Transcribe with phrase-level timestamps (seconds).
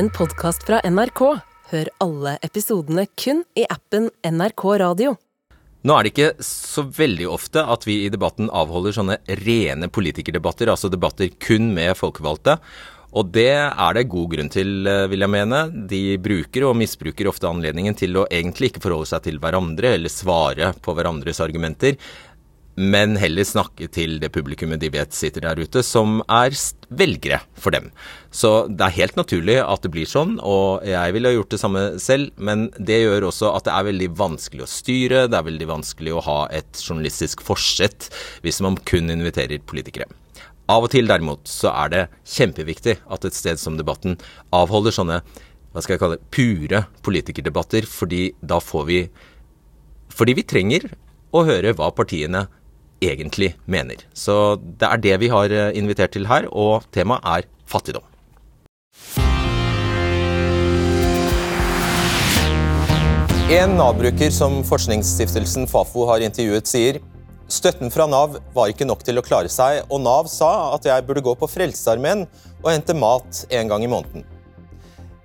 [0.00, 1.20] en podkast fra NRK.
[1.70, 5.10] Hør alle episodene kun i appen NRK Radio.
[5.84, 10.72] Nå er det ikke så veldig ofte at vi i debatten avholder sånne rene politikerdebatter,
[10.72, 12.56] altså debatter kun med folkevalgte.
[13.12, 15.60] Og det er det god grunn til, eh, vil jeg mene.
[15.90, 20.08] De bruker og misbruker ofte anledningen til å egentlig ikke forholde seg til hverandre eller
[20.08, 21.98] svare på hverandres argumenter,
[22.80, 26.54] men heller snakke til det publikummet de vet sitter der ute, som er
[26.88, 27.90] velgere for dem.
[28.32, 31.60] Så det er helt naturlig at det blir sånn, og jeg ville ha gjort det
[31.60, 35.48] samme selv, men det gjør også at det er veldig vanskelig å styre, det er
[35.50, 38.08] veldig vanskelig å ha et journalistisk forsett
[38.46, 40.08] hvis man kun inviterer politikere.
[40.70, 44.16] Av og til derimot så er det kjempeviktig at et sted som Debatten
[44.54, 45.20] avholder sånne
[45.70, 49.02] hva skal jeg kalle det, pure politikerdebatter, fordi da får vi
[50.10, 50.88] Fordi vi trenger
[51.30, 52.48] å høre hva partiene
[53.00, 54.04] egentlig mener.
[54.14, 58.06] Så det er det vi har eh, invitert til her, og temaet er fattigdom.
[63.50, 67.00] En Nav-bruker som forskningsstiftelsen Fafo har intervjuet, sier
[67.50, 71.06] støtten fra Nav var ikke nok til å klare seg, og Nav sa at jeg
[71.08, 72.28] burde gå på Frelsesarmeen
[72.60, 74.22] og hente mat en gang i måneden.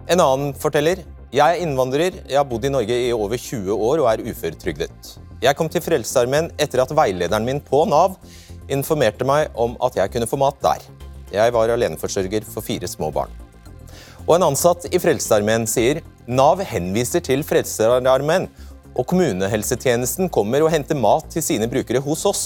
[0.10, 1.04] En annen forteller
[1.36, 5.16] jeg er innvandrer, jeg har bodd i Norge i over 20 år og er uføretrygdet.
[5.46, 8.16] Jeg kom til Frelsesarmeen etter at veilederen min på Nav
[8.72, 10.82] informerte meg om at jeg kunne få mat der.
[11.30, 13.30] Jeg var aleneforsørger for fire små barn.
[14.26, 18.48] Og en ansatt i Frelsesarmeen sier Nav henviser til Frelsesarmeen,
[18.96, 22.44] og kommunehelsetjenesten kommer og henter mat til sine brukere hos oss.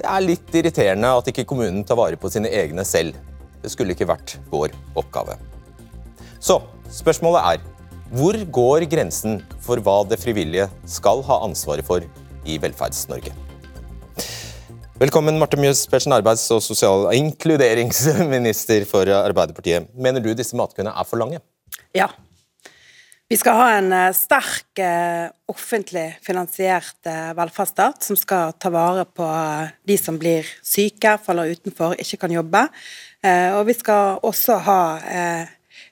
[0.00, 3.14] Det er litt irriterende at ikke kommunen tar vare på sine egne selv.
[3.62, 5.38] Det skulle ikke vært vår oppgave.
[6.42, 6.58] Så
[6.90, 7.77] spørsmålet er
[8.12, 12.04] hvor går grensen for hva det frivillige skal ha ansvaret for
[12.48, 13.34] i Velferds-Norge?
[14.98, 19.92] Velkommen, Marte Mjøs Persen, arbeids- og sosial inkluderingsminister for Arbeiderpartiet.
[19.94, 21.38] Mener du disse matkøene er for lange?
[21.94, 22.08] Ja.
[23.28, 29.04] Vi skal ha en eh, sterk eh, offentlig finansiert eh, velferdsstat som skal ta vare
[29.04, 29.26] på
[29.84, 32.64] de som blir syke, faller utenfor, ikke kan jobbe.
[33.18, 34.80] Og vi skal også ha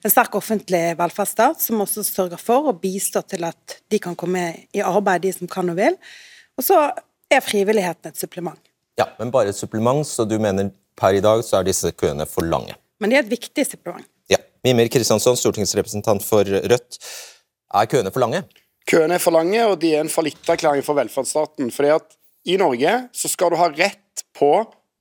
[0.05, 4.49] en sterk offentlig velferdsstat som også sørger for å bistå til at de kan komme
[4.77, 5.97] i arbeid, de som kan og vil.
[6.57, 6.81] Og så
[7.33, 8.61] er frivilligheten et supplement.
[8.97, 12.27] Ja, men bare et supplement, så du mener per i dag så er disse køene
[12.29, 12.77] for lange?
[13.01, 14.07] Men det er et viktig supplement.
[14.33, 14.41] Ja.
[14.65, 17.01] Mimir Kristiansson, stortingsrepresentant for Rødt.
[17.77, 18.43] Er køene for lange?
[18.89, 21.71] Køene er for lange, og de er en fallitterklæring for velferdsstaten.
[21.75, 24.51] Fordi at i Norge så skal du ha rett på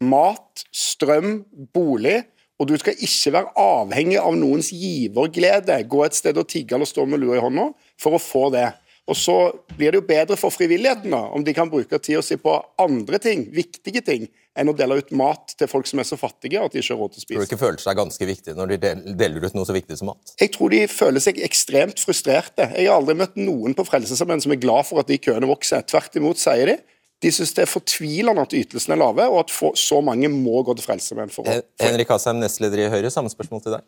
[0.03, 2.23] mat, strøm, bolig
[2.55, 6.87] og du skal ikke være avhengig av noens giverglede, gå et sted og tigge eller
[6.87, 8.69] stå med lua i hånda for å få det.
[9.05, 9.35] Og så
[9.77, 13.19] blir det jo bedre for frivilligheten da, om de kan bruke tida si på andre
[13.21, 14.25] ting, viktige ting,
[14.57, 17.01] enn å dele ut mat til folk som er så fattige at de ikke har
[17.03, 17.35] råd til å spise.
[17.37, 20.09] Tror du ikke føler seg ganske viktig når de deler ut noe så viktig som
[20.09, 20.33] mat?
[20.41, 22.71] Jeg tror de føler seg ekstremt frustrerte.
[22.71, 25.85] Jeg har aldri møtt noen på Frelsesarmeen som er glad for at de køene vokser.
[25.85, 26.79] Tvert imot sier de
[27.23, 30.75] de syns det er fortvilende at ytelsene er lave, og at så mange må gå
[30.75, 31.31] til Frelsesarmeen.
[31.33, 31.85] For, for...
[31.85, 33.85] Henrik Asheim, nestleder i Høyre, samme spørsmål til deg.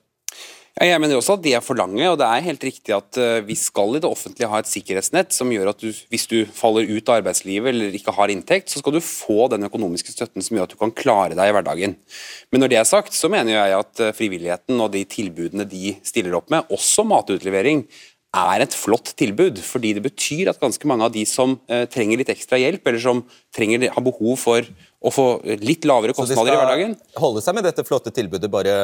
[0.78, 3.18] Ja, jeg mener også at de er for lange, og det er helt riktig at
[3.18, 6.36] uh, vi skal i det offentlige ha et sikkerhetsnett som gjør at du, hvis du
[6.54, 10.46] faller ut av arbeidslivet eller ikke har inntekt, så skal du få den økonomiske støtten
[10.46, 11.98] som gjør at du kan klare deg i hverdagen.
[12.54, 15.96] Men når det er sagt, så mener jeg at uh, frivilligheten og de tilbudene de
[16.06, 17.88] stiller opp med, også matutlevering,
[18.38, 19.62] er et flott tilbud.
[19.64, 23.04] Fordi det betyr at ganske mange av de som eh, trenger litt ekstra hjelp, eller
[23.04, 23.24] som
[23.56, 24.68] trenger, har behov for
[24.98, 25.28] å få
[25.62, 28.78] litt lavere kostnader i hverdagen Så de skal holde seg med dette flotte tilbudet, bare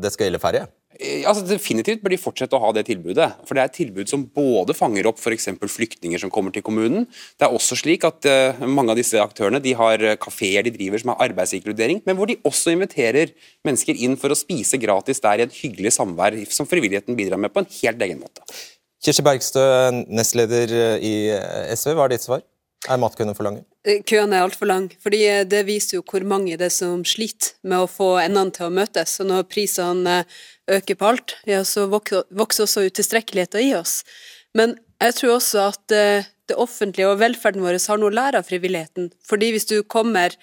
[0.00, 0.62] det skal gjelde færre?
[1.00, 3.28] Eh, altså Definitivt bør de fortsette å ha det tilbudet.
[3.46, 5.50] For Det er et tilbud som både fanger opp f.eks.
[5.60, 7.06] flyktninger som kommer til kommunen.
[7.38, 11.02] Det er også slik at uh, mange av disse aktørene de har kafeer de driver
[11.02, 13.34] som har arbeidsinkludering, men hvor de også inviterer
[13.66, 17.54] mennesker inn for å spise gratis der i et hyggelig samvær som frivilligheten bidrar med
[17.54, 18.44] på en helt egen måte.
[19.00, 19.64] Kirsti Bergstø,
[20.12, 21.14] nestleder i
[21.72, 22.42] SV, hva er ditt svar?
[22.88, 23.62] Er matkøene for lange?
[23.84, 27.02] Eh, køene er altfor lange, fordi eh, det viser jo hvor mange det er som
[27.04, 29.18] sliter med å få endene til å møtes.
[29.20, 30.38] Og når prisene eh,
[30.78, 34.00] øker på alt, ja, så vokser også utilstrekkeligheten i oss.
[34.56, 38.48] Men jeg tror også at det offentlige og velferden vår har noe å lære av
[38.48, 39.08] frivilligheten.
[39.24, 40.34] Fordi hvis du kommer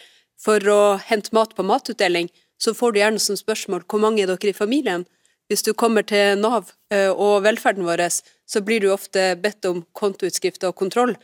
[0.42, 4.32] for å hente mat på matutdeling, så får du gjerne som spørsmål hvor mange er
[4.32, 5.06] dere i familien?
[5.48, 8.04] Hvis du kommer til Nav og velferden vår,
[8.48, 11.16] så blir du ofte bedt om kontoutskrifter og kontroll.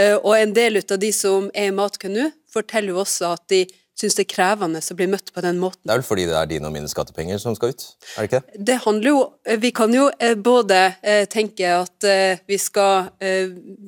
[0.00, 3.44] Eh, og en del av de som er i matkø nå, forteller jo også at
[3.52, 3.64] de
[4.00, 5.82] syns det er krevende å bli møtt på den måten.
[5.84, 7.84] Det er vel fordi det er dine og mine skattepenger som skal ut?
[8.14, 8.62] er det ikke det?
[8.70, 10.80] Det handler jo eh, Vi kan jo eh, både
[11.32, 12.08] tenke at
[12.48, 13.10] vi skal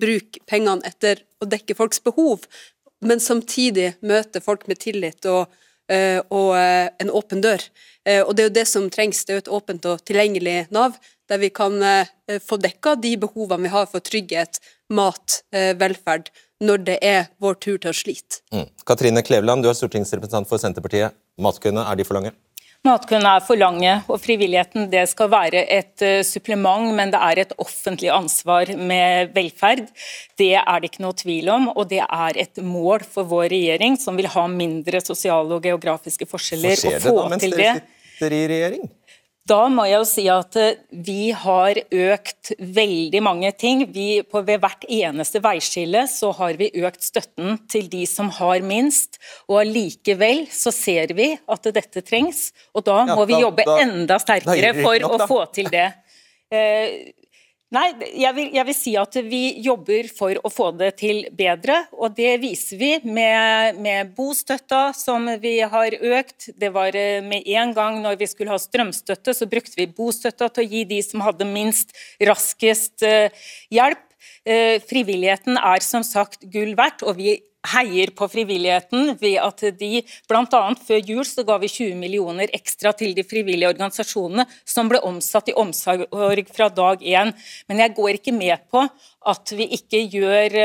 [0.02, 2.44] bruke pengene etter å dekke folks behov,
[3.02, 7.64] men samtidig møte folk med tillit og eh, og eh, en åpen dør.
[8.08, 10.56] Eh, og det er jo det som trengs, det er jo et åpent og tilgjengelig
[10.74, 10.96] Nav,
[11.30, 14.58] der vi kan eh, få dekka de behovene vi har for trygghet,
[14.92, 16.32] mat, eh, velferd,
[16.62, 18.42] når det er vår tur til å slite.
[18.54, 18.68] Mm.
[18.86, 21.14] Katrine Kleveland, du er stortingsrepresentant for Senterpartiet.
[21.42, 22.34] Matkøene, er de for lange?
[22.82, 27.40] Matkøene er for lange, og frivilligheten det skal være et uh, supplement, men det er
[27.44, 29.84] et offentlig ansvar med velferd.
[30.34, 33.94] Det er det ikke noe tvil om, og det er et mål for vår regjering,
[34.02, 36.74] som vil ha mindre sosiale og geografiske forskjeller.
[36.74, 38.90] Hva skjer det da mens dere sitter i regjering?
[39.48, 43.82] Da må jeg jo si at eh, vi har økt veldig mange ting.
[43.90, 48.62] Vi, på, ved hvert eneste veiskille så har vi økt støtten til de som har
[48.62, 49.18] minst.
[49.50, 53.80] Og allikevel så ser vi at dette trengs, og da må ja, vi jobbe da,
[53.82, 55.88] enda sterkere for nok, å få til det.
[56.52, 57.10] Eh,
[57.72, 57.86] Nei,
[58.20, 62.12] jeg vil, jeg vil, si at vi jobber for å få det til bedre, og
[62.18, 66.50] det viser vi med, med bostøtta som vi har økt.
[66.60, 70.50] Det var eh, med en gang når vi skulle ha strømstøtte, så brukte vi bostøtta
[70.52, 73.32] til å gi de som hadde minst, raskest eh,
[73.72, 74.04] hjelp.
[74.44, 77.38] Eh, frivilligheten er som sagt gull verdt, og vi
[77.70, 80.62] heier på frivilligheten ved at de bl.a.
[80.86, 85.52] før jul så ga vi 20 millioner ekstra til de frivillige organisasjonene, som ble omsatt
[85.52, 87.32] i omsorg fra dag én.
[87.68, 88.82] Men jeg går ikke med på
[89.32, 90.56] at vi ikke gjør,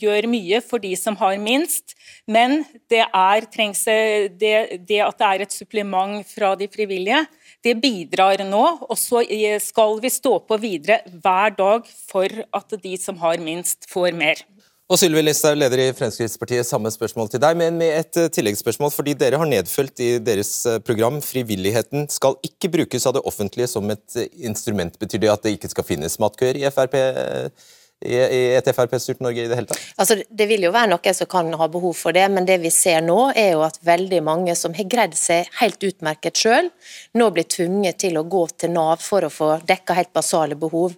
[0.00, 1.96] gjør mye for de som har minst.
[2.26, 4.54] Men det, er, trengs, det,
[4.88, 7.26] det at det er et supplement fra de frivillige,
[7.64, 8.64] det bidrar nå.
[8.88, 9.22] Og så
[9.62, 14.46] skal vi stå på videre hver dag for at de som har minst, får mer.
[14.86, 18.92] Og Sylvi Listhaug, leder i Fremskrittspartiet, samme spørsmål til deg, men med et eh, tilleggsspørsmål.
[18.94, 23.66] fordi Dere har nedfølt i deres eh, program frivilligheten skal ikke brukes av det offentlige
[23.72, 24.94] som et eh, instrument.
[25.00, 26.94] Betyr det at det ikke skal finnes matkøer i Frp?
[28.04, 28.16] I
[28.52, 29.80] et Frp-styrt Norge i det hele tatt?
[29.96, 32.70] Altså, det vil jo være noen som kan ha behov for det, men det vi
[32.74, 37.30] ser nå er jo at veldig mange som har greid seg helt utmerket selv, nå
[37.32, 40.92] blir tvunget til å gå til Nav for å få dekka helt basale behov.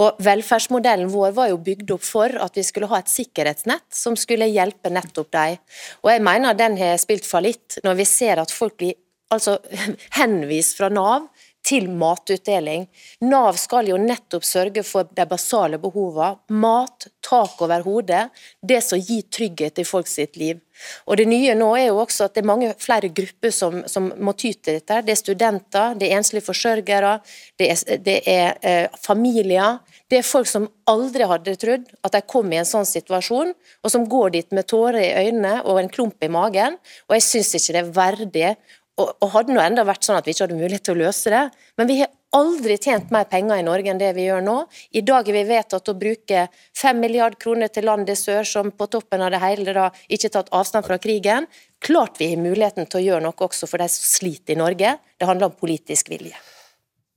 [0.00, 4.16] Og Velferdsmodellen vår var jo bygd opp for at vi skulle ha et sikkerhetsnett som
[4.16, 5.60] skulle hjelpe nettopp dem.
[6.00, 8.96] Og jeg mener den har spilt fallitt, når vi ser at folk blir
[9.34, 9.58] altså
[10.18, 11.28] henvist fra Nav
[11.66, 12.86] til matutdeling.
[13.28, 16.38] Nav skal jo nettopp sørge for de basale behovene.
[16.48, 18.28] Mat, tak over hodet.
[18.62, 20.60] Det som gir trygghet i folk sitt liv.
[21.06, 24.12] Og Det nye nå er jo også at det er mange flere grupper som, som
[24.16, 25.00] må ty til dette.
[25.04, 27.18] Det er studenter, det er enslige forsørgere,
[27.58, 29.80] det er, det er eh, familier.
[30.08, 33.52] Det er folk som aldri hadde trodd at de kom i en sånn situasjon,
[33.82, 36.78] og som går dit med tårer i øynene og en klump i magen.
[37.08, 38.52] Og jeg syns ikke det er verdig
[38.98, 41.44] og, hadde nå enda vært sånn at vi ikke hadde mulighet til å løse det.
[41.78, 44.56] Men vi har aldri tjent mer penger i Norge enn det vi gjør nå.
[44.98, 46.44] I dag er vi vedtatt å bruke
[46.76, 50.32] 5 milliard kroner til land i sør, som på toppen av det hele da ikke
[50.34, 51.48] tatt avstand fra krigen.
[51.84, 54.94] Klart vi har muligheten til å gjøre noe også for de som sliter i Norge.
[55.18, 56.36] Det handler om politisk vilje.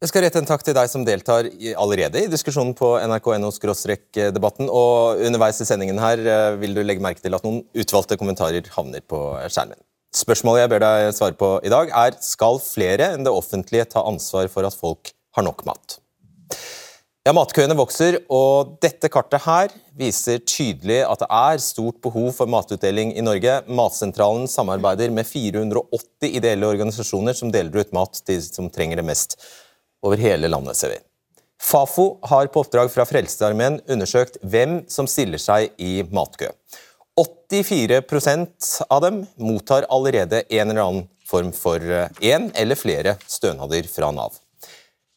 [0.02, 1.46] Jeg skal rette en takk til deg som deltar
[1.78, 4.72] allerede i diskusjonen på nrk.no-debatten.
[4.74, 8.66] Og underveis i sendingen her eh, vil du legge merke til at noen utvalgte kommentarer
[8.74, 9.78] havner på skjermen.
[10.12, 14.04] Spørsmålet jeg ber deg svare på i dag, er skal flere enn det offentlige ta
[14.04, 16.02] ansvar for at folk har nok mat.
[17.22, 22.50] Ja, Matkøene vokser, og dette kartet her viser tydelig at det er stort behov for
[22.50, 23.60] matutdeling i Norge.
[23.70, 29.06] Matsentralen samarbeider med 480 ideelle organisasjoner som deler ut mat til de som trenger det
[29.06, 29.38] mest
[30.02, 30.76] over hele landet.
[30.76, 31.00] ser vi.
[31.62, 36.50] Fafo har på oppdrag fra Frelsesarmeen undersøkt hvem som stiller seg i matkø.
[37.20, 43.88] 84% av dem mottar allerede en eller annen form for én eh, eller flere stønader
[43.92, 44.38] fra Nav.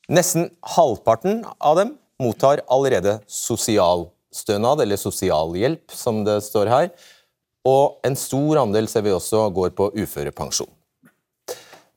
[0.08, 6.88] Nesten halvparten av dem mottar allerede sosialstønad, eller sosialhjelp, som det står her.
[7.64, 10.70] Og en stor andel ser vi også går på uførepensjon.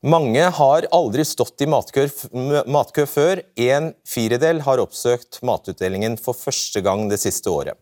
[0.08, 2.06] Mange har aldri stått i matkø,
[2.70, 3.42] matkø før.
[3.58, 7.74] En firedel har oppsøkt matutdelingen for første gang det siste året.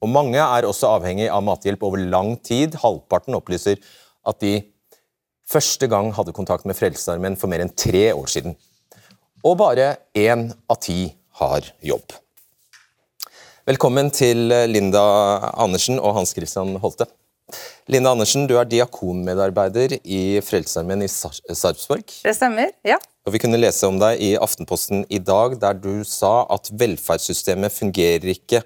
[0.00, 2.78] Og Mange er også avhengig av mathjelp over lang tid.
[2.80, 3.76] Halvparten opplyser
[4.24, 4.62] at de
[5.50, 8.56] første gang hadde kontakt med Frelsesarmeen for mer enn tre år siden.
[9.44, 12.16] Og bare én av ti har jobb.
[13.68, 15.04] Velkommen til Linda
[15.60, 17.04] Andersen og Hans Christian Holte.
[17.90, 22.06] Linda Andersen, du er diakonmedarbeider i Frelsesarmeen i Sarpsborg.
[22.24, 22.96] Det stemmer, ja.
[23.28, 27.74] Og Vi kunne lese om deg i Aftenposten i dag, der du sa at velferdssystemet
[27.74, 28.62] fungerer ikke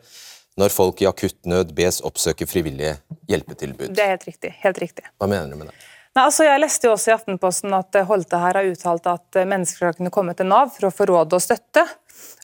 [0.61, 2.96] når folk i akutt nød bes oppsøke frivillige
[3.30, 3.90] hjelpetilbud.
[3.94, 4.54] Det er helt riktig.
[4.62, 5.06] helt riktig.
[5.18, 5.76] Hva mener du med det?
[6.14, 9.38] Nei, altså jeg leste jo også i Aftenposten at eh, Holte her har uttalt at
[9.40, 11.82] eh, mennesker skal kunne komme til Nav for å få råd og støtte.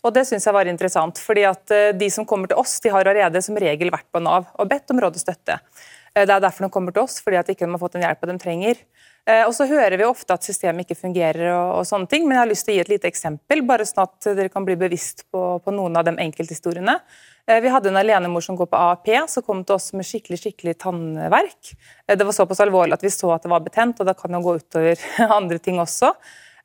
[0.02, 1.20] Og Det syns jeg var interessant.
[1.22, 4.22] fordi at eh, De som kommer til oss, de har allerede som regel vært på
[4.26, 5.60] Nav og bedt om råd og støtte.
[6.10, 8.26] Det er derfor de kommer til oss, fordi at de ikke har fått den hjelpa
[8.26, 8.80] de trenger.
[9.30, 12.36] Eh, og så hører vi ofte at systemet ikke fungerer, og, og, sånne ting, men
[12.36, 14.78] jeg har lyst til å gi et lite eksempel, bare sånn at dere kan bli
[14.80, 16.96] bevisst på, på noen av de enkelthistoriene.
[17.46, 20.40] Eh, vi hadde en alenemor som går på AAP, som kom til oss med skikkelig
[20.40, 21.74] skikkelig tannverk.
[22.06, 24.34] Eh, det var såpass alvorlig at vi så at det var betent, og da kan
[24.34, 25.04] jo gå utover
[25.40, 26.14] andre ting også.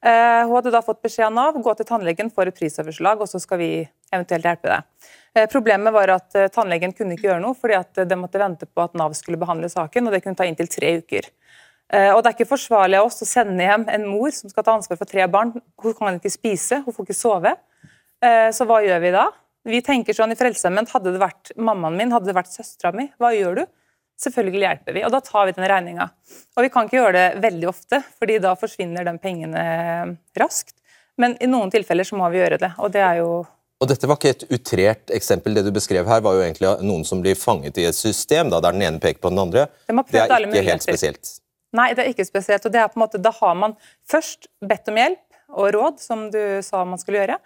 [0.05, 3.39] Hun hadde da fått beskjed av Nav gå til tannlegen for et prisoverslag, og så
[3.41, 3.69] skal vi
[4.13, 5.47] eventuelt hjelpe deg.
[5.49, 8.93] Problemet var at tannlegen kunne ikke gjøre noe, fordi at de måtte vente på at
[8.99, 11.31] Nav skulle behandle saken, og det kunne ta inntil tre uker.
[11.93, 14.65] Eh, og Det er ikke forsvarlig av oss å sende hjem en mor som skal
[14.65, 15.53] ta ansvar for tre barn.
[15.81, 17.55] Hun kan ikke spise, hun får ikke sove.
[18.23, 19.25] Eh, så hva gjør vi da?
[19.65, 23.07] Vi tenker sånn i Frelsesarmeen Hadde det vært mammaen min, hadde det vært søstera mi,
[23.21, 23.65] hva gjør du?
[24.21, 26.05] Selvfølgelig hjelper vi, og da tar vi den regninga.
[26.55, 29.63] Og vi kan ikke gjøre det veldig ofte, fordi da forsvinner de pengene
[30.39, 30.77] raskt.
[31.19, 33.43] Men i noen tilfeller så må vi gjøre det, og det er jo
[33.83, 35.51] og Dette var ikke et utrert eksempel.
[35.57, 38.61] Det du beskrev her, var jo egentlig noen som blir fanget i et system, da,
[38.63, 39.65] der den ene peker på den andre.
[39.89, 41.33] De det er ikke helt spesielt.
[41.75, 42.65] Nei, det er ikke spesielt.
[42.65, 43.75] og det er på en måte, Da har man
[44.07, 45.21] først bedt om hjelp
[45.55, 47.37] og råd, som du sa man skulle gjøre,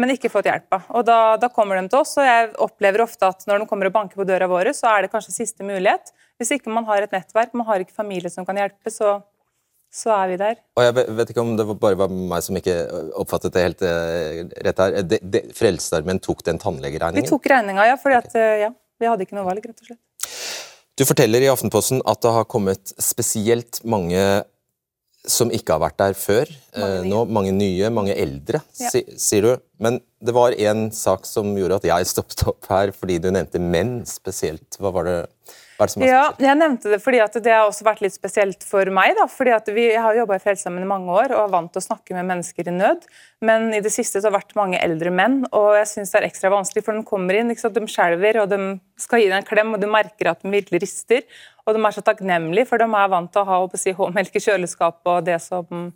[0.00, 0.78] men ikke fått hjelp.
[0.96, 3.90] Og da, da, kommer de til oss, og jeg opplever ofte at når de kommer
[3.90, 6.14] og banker på døra vår, så er det kanskje siste mulighet.
[6.40, 9.18] Hvis ikke man har et nettverk, man har ikke familie som kan hjelpe, så,
[9.92, 10.62] så er vi der.
[10.78, 12.78] Og Jeg vet ikke om det bare var meg som ikke
[13.20, 15.52] oppfattet det helt uh, rett her.
[15.58, 17.28] Frelsesarmeen tok den tannlegeregningen?
[17.28, 18.00] Vi tok regninga, ja.
[18.00, 18.72] fordi at, uh, ja,
[19.02, 20.00] vi hadde ikke noe valg, rett og slett.
[20.98, 24.20] Du forteller i Aftenposten at det har kommet spesielt mange
[25.28, 26.50] som ikke har vært der før.
[26.74, 28.90] Mange eh, Nå, mange nye, mange eldre, ja.
[28.92, 29.52] sier du.
[29.82, 33.62] Men det var en sak som gjorde at jeg stoppet opp her, fordi du nevnte
[33.62, 34.78] menn spesielt.
[34.78, 35.18] Hva var det
[35.78, 38.14] hva det som er ja, Jeg nevnte det fordi at det har også vært litt
[38.14, 39.14] spesielt for meg.
[39.18, 41.72] da, fordi at vi, Jeg har jobba i Frelsesarmeen i mange år og er vant
[41.72, 43.06] til å snakke med mennesker i nød.
[43.42, 46.20] Men i det siste så har det vært mange eldre menn, og jeg syns det
[46.20, 46.84] er ekstra vanskelig.
[46.86, 48.60] For de kommer inn, de skjelver, og de
[49.00, 51.26] skal gi deg en klem, og du merker at de virkelig rister.
[51.66, 54.44] Og de er så takknemlige, for de er vant til å ha si, melk i
[54.46, 55.90] kjøleskapet og det som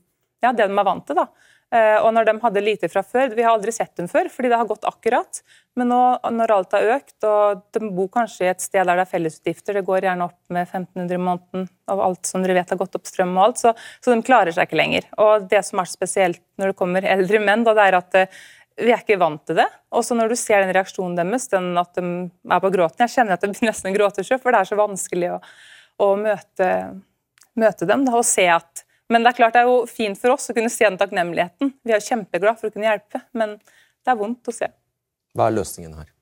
[0.44, 1.18] ja, det de er vant til.
[1.18, 1.30] da.
[1.75, 4.52] Eh, og når de hadde lite fra før Vi har aldri sett dem før, fordi
[4.52, 5.40] det har gått akkurat.
[5.76, 6.00] Men nå
[6.32, 9.76] når alt har økt, og de bor kanskje i et sted der det er fellesutgifter,
[9.76, 12.94] det går gjerne opp med 1500 i måneden av alt som dere vet har gått
[12.96, 15.11] opp strøm og alt, så, så, de klarer seg ikke lenger.
[15.23, 18.40] Og det som er spesielt når det kommer eldre menn, da, det er at eh,
[18.87, 19.66] vi er ikke vant til det.
[19.90, 23.14] Og så når du ser den reaksjonen deres, den at de er på gråten Jeg
[23.16, 25.38] kjenner at det nesten gråter gråtesjø, for det er så vanskelig å,
[26.06, 26.73] å møte,
[27.58, 30.34] møte, dem da, og se at men det er klart det er jo fint for
[30.34, 31.72] oss å kunne se den takknemligheten.
[31.86, 34.70] Vi er jo kjempeglad for å kunne hjelpe, men det er vondt å se.
[35.36, 36.12] Hva er løsningen her?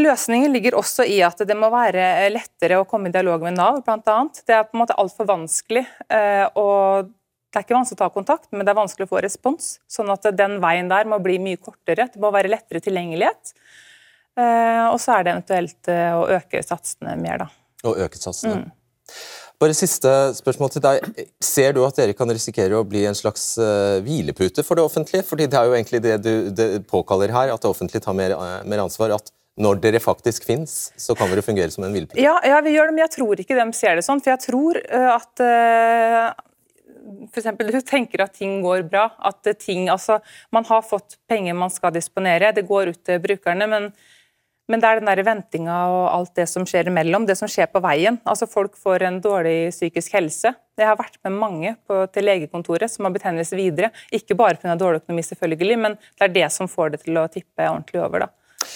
[0.00, 3.82] Løsningen ligger også i at det må være lettere å komme i dialog med Nav,
[3.84, 4.16] bl.a.
[4.46, 5.84] Det er på en måte altfor vanskelig.
[6.08, 7.10] Eh, og
[7.48, 9.76] det er ikke vanskelig å ta kontakt, men det er vanskelig å få respons.
[9.90, 12.08] Sånn at den veien der må bli mye kortere.
[12.12, 13.52] Det må være lettere tilgjengelighet.
[14.38, 17.48] Eh, og så er det eventuelt eh, å øke satsene mer, da.
[17.88, 18.64] Å øke satsene.
[18.64, 19.18] Mm.
[19.58, 21.24] Bare siste spørsmål til deg.
[21.42, 25.24] Ser du at dere kan risikere å bli en slags uh, hvilepute for det offentlige?
[25.26, 28.36] Fordi det er jo egentlig det du det påkaller her, at det offentlige tar mer,
[28.38, 29.16] uh, mer, ansvar.
[29.16, 32.22] At når dere faktisk fins, så kan dere fungere som en hvilepute?
[32.22, 34.22] Ja, ja, vi gjør det, men jeg tror ikke de ser det sånn.
[34.22, 35.42] For jeg tror uh, at
[37.34, 39.08] eksempel, du tenker at ting går bra.
[39.18, 40.20] at ting, altså,
[40.54, 43.66] Man har fått penger man skal disponere, det går ut til brukerne.
[43.66, 43.90] men
[44.68, 47.70] men det er den der ventinga og alt det som skjer imellom, det som skjer
[47.72, 48.18] på veien.
[48.28, 50.52] Altså Folk får en dårlig psykisk helse.
[50.78, 53.90] Jeg har vært med mange på, til legekontoret som har blitt henvist videre.
[54.12, 54.76] Ikke bare pga.
[54.76, 58.26] dårlig økonomi, selvfølgelig, men det er det som får det til å tippe ordentlig over.
[58.26, 58.66] da.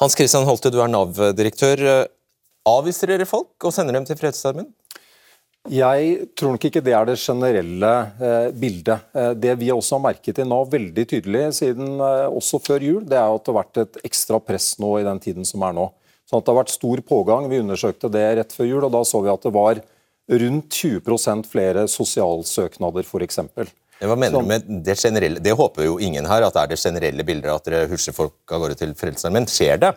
[0.00, 1.86] Hans Christian Holte, du er Nav-direktør.
[2.68, 4.68] Avviser dere folk og sender dem til Frelsesarmeen?
[5.68, 9.02] Jeg tror nok ikke det er det generelle eh, bildet.
[9.12, 13.02] Eh, det vi også har merket i Nav veldig tydelig siden eh, også før jul,
[13.04, 15.76] det er at det har vært et ekstra press nå i den tiden som er
[15.76, 15.90] nå.
[16.24, 17.50] Sånn at Det har vært stor pågang.
[17.52, 19.82] Vi undersøkte det rett før jul, og da så vi at det var
[20.40, 23.40] rundt 20% flere sosialsøknader f.eks.
[24.00, 25.42] Hva mener du med det generelle?
[25.44, 28.54] Det håper jo ingen her, at det er det generelle bildet at dere husjer folk
[28.54, 29.50] av gårde til Frelsesarmeen.
[29.50, 29.92] Skjer det?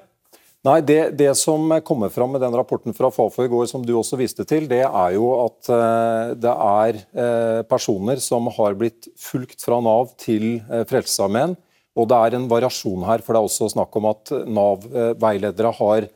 [0.63, 3.91] Nei, det, det, som kommer fram med den rapporten fra Fafo i går, som du
[3.99, 9.09] også viste til, det er jo at uh, det er uh, personer som har blitt
[9.19, 11.57] fulgt fra Nav til uh, Frelsesarmeen.
[11.99, 16.07] Og det er en variasjon her, for det er også snakk om at Nav-veiledere har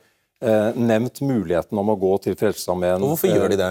[0.77, 3.01] nevnt muligheten om å gå til Frelsesarmeen.
[3.01, 3.70] Hvorfor gjør de det?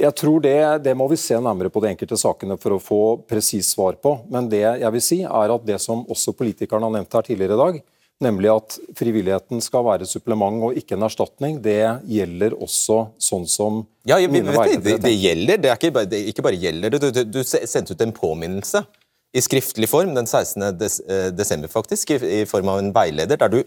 [0.00, 3.00] Jeg tror det, det, må vi se nærmere på de enkelte sakene for å få
[3.30, 4.16] presis svar på.
[4.30, 7.58] Men det jeg vil si er at det som også politikerne har nevnt her tidligere
[7.58, 7.80] i dag,
[8.24, 13.82] nemlig at frivilligheten skal være supplement og ikke en erstatning, det gjelder også sånn som
[14.08, 17.00] ja, jeg, mine vet, det, det, gjelder, det er ikke, det ikke bare gjelder det.
[17.02, 18.84] Du, du, sendte ut en påminnelse
[19.36, 20.68] i skriftlig form den 16.
[20.80, 21.00] Des,
[21.36, 23.60] desember, faktisk, i, i form av en veileder, der du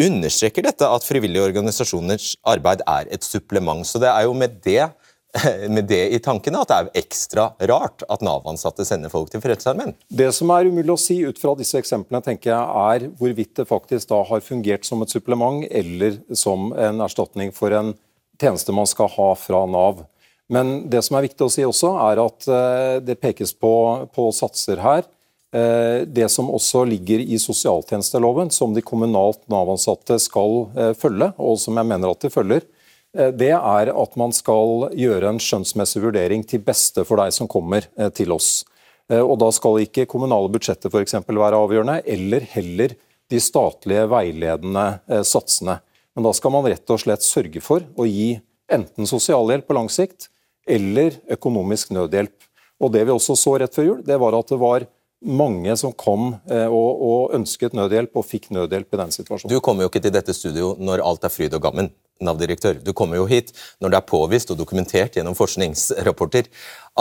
[0.00, 3.84] understreker dette at frivillige organisasjoners arbeid er et supplement.
[3.86, 4.88] Så det er jo med det
[5.74, 9.94] med det i tankene at det er ekstra rart at Nav-ansatte sender folk til Frelsesarmeen?
[10.12, 13.68] Det som er umulig å si ut fra disse eksemplene, tenker jeg, er hvorvidt det
[13.70, 17.94] faktisk da har fungert som et supplement eller som en erstatning for en
[18.40, 20.04] tjeneste man skal ha fra Nav.
[20.52, 23.72] Men det som er viktig å si også, er at eh, det pekes på,
[24.12, 25.06] på satser her.
[25.54, 31.56] Eh, det som også ligger i sosialtjenesteloven, som de kommunalt Nav-ansatte skal eh, følge, og
[31.62, 32.66] som jeg mener at de følger,
[33.12, 37.84] det er at man skal gjøre en skjønnsmessig vurdering til beste for deg som kommer
[37.98, 38.62] eh, til oss.
[39.10, 42.96] Eh, og Da skal ikke kommunale budsjetter for eksempel, være avgjørende, eller heller
[43.32, 44.86] de statlige veiledende
[45.24, 45.78] satsene.
[46.12, 48.34] Men da skal man rett og slett sørge for å gi
[48.72, 50.28] enten sosialhjelp på lang sikt,
[50.68, 52.48] eller økonomisk nødhjelp.
[52.82, 54.86] Og Det vi også så rett før jul, det var at det var
[55.22, 59.52] mange som kom og, og ønsket nødhjelp og fikk nødhjelp i den situasjonen.
[59.52, 61.92] Du kommer jo ikke til dette studio når alt er fryd og gammen.
[62.22, 62.76] Nav-direktør.
[62.78, 63.48] Du kommer jo hit
[63.82, 66.46] når det er påvist og dokumentert gjennom forskningsrapporter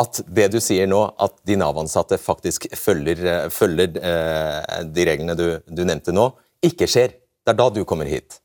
[0.02, 5.36] at det du sier nå, at de Nav-ansatte faktisk følger, eh, følger eh, de reglene
[5.38, 6.32] du, du, nevnte nå,
[6.66, 7.14] ikke skjer.
[7.46, 8.40] Det er da du kommer hit.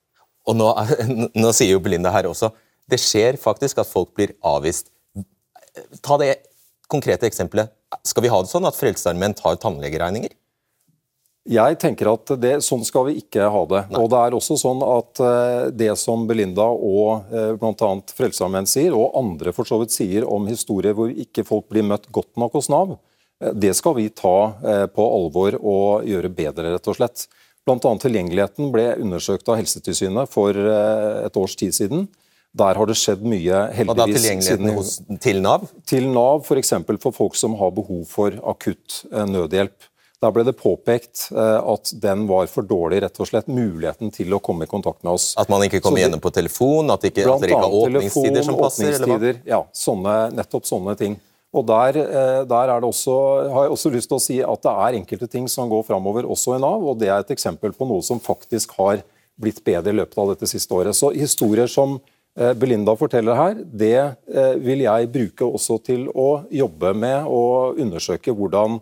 [0.44, 0.68] Og nå,
[1.42, 2.52] nå sier jo Belinda her også
[2.90, 4.92] det skjer faktisk at folk blir avvist.
[6.06, 6.30] Ta det
[6.90, 7.72] konkrete eksempelet.
[8.06, 10.34] Skal vi ha det sånn at Frelsesarmeen tar tannlegeregninger?
[11.46, 13.82] Jeg tenker at det, Sånn skal vi ikke ha det.
[13.92, 14.00] Nei.
[14.02, 17.90] Og det er også sånn at uh, Det som Belinda og uh, bl.a.
[18.18, 22.10] Frelsesarmeen sier, og andre for så vidt sier om historier hvor ikke folk blir møtt
[22.10, 24.36] godt nok hos Nav, uh, det skal vi ta
[24.90, 27.28] på alvor og gjøre bedre, rett og slett.
[27.66, 27.78] Bl.a.
[27.78, 32.06] tilgjengeligheten ble undersøkt av Helsetilsynet for et års tid siden.
[32.56, 33.90] Der har det skjedd mye, heldigvis.
[33.92, 35.66] Og da tilgjengeligheten hos, til Nav?
[35.88, 36.72] Til Nav, f.eks.
[36.86, 39.76] For, for folk som har behov for akutt nødhjelp.
[40.24, 44.32] Der ble det påpekt eh, at den var for dårlig, rett og slett, muligheten til
[44.32, 45.34] å komme i kontakt med oss.
[45.36, 46.88] At man ikke kommer gjennom på telefon?
[46.94, 48.94] At, ikke, at dere ikke har åpningstider telefon, som passer?
[48.94, 51.18] Åpningstider, ja, sånne, nettopp sånne ting.
[51.56, 53.18] Og der, eh, der også,
[53.52, 56.28] har jeg også lyst til å si at det er enkelte ting som går framover
[56.32, 59.04] også i Nav, og det er et eksempel på noe som faktisk har
[59.36, 60.96] blitt bedre i løpet av dette siste året.
[60.96, 66.90] Så historier som eh, Belinda forteller her, det vil jeg bruke også til å jobbe
[66.92, 68.76] med og undersøke hvordan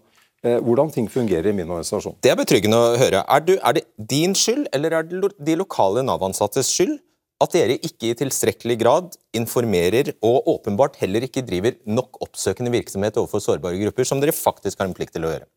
[0.45, 2.19] Eh, hvordan ting fungerer i min organisasjon.
[2.21, 3.23] Det er betryggende å høre.
[3.25, 6.99] Er, du, er det din skyld, eller er det de lokale Nav-ansattes skyld
[7.41, 13.17] at dere ikke i tilstrekkelig grad informerer og åpenbart heller ikke driver nok oppsøkende virksomhet
[13.21, 15.49] overfor sårbare grupper, som dere faktisk har en plikt til å gjøre?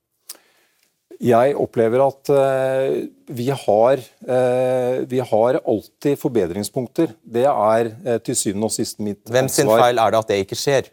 [1.24, 2.98] Jeg opplever at uh,
[3.34, 7.16] vi, har, uh, vi har alltid forbedringspunkter.
[7.26, 9.38] Det er uh, til syvende og sist mitt ansvar.
[9.40, 10.92] Hvem sin feil er det at det ikke skjer?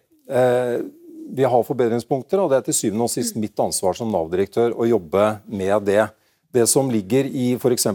[1.34, 4.86] vi har forbedringspunkter, og det er til syvende og sist mitt ansvar som Nav-direktør å
[4.88, 6.06] jobbe med det.
[6.54, 7.88] Det som ligger i f.eks.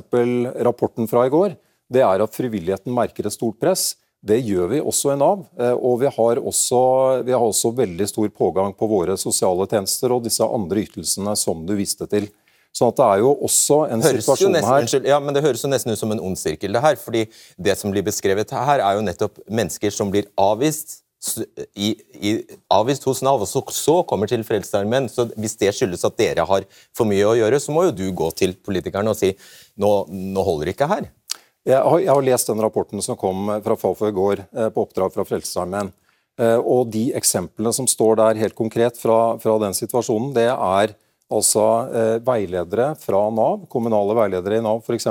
[0.68, 1.56] rapporten fra i går,
[1.90, 3.96] det er at frivilligheten merker et stort press.
[4.20, 5.46] Det gjør vi også i Nav.
[5.60, 6.82] Eh, og vi har også,
[7.24, 11.66] vi har også veldig stor pågang på våre sosiale tjenester og disse andre ytelsene som
[11.68, 12.28] du viste til.
[12.76, 15.42] Sånn at Det er jo også en høres situasjon nesten, her unnskyld, ja, men Det
[15.44, 16.72] høres jo nesten ut som en ond sirkel.
[16.72, 17.28] det her, fordi
[17.58, 21.02] Det som blir beskrevet her, er jo nettopp mennesker som blir avvist
[21.76, 22.32] i, i,
[22.72, 25.10] avvist hos Nav, og så, så kommer til Frelsesarmeen.
[25.10, 28.06] Så hvis det skyldes at dere har for mye å gjøre, så må jo du
[28.16, 29.34] gå til politikerne og si
[29.80, 31.10] nå, nå holder det ikke her.
[31.70, 34.88] Jeg har, jeg har, lest den rapporten som kom fra Fafo i går eh, på
[34.88, 35.92] oppdrag fra Frelsesarmeen.
[36.40, 40.96] Eh, og de eksemplene som står der helt konkret fra, fra den situasjonen, det er
[41.30, 45.10] altså eh, veiledere fra Nav, kommunale veiledere i Nav f.eks.,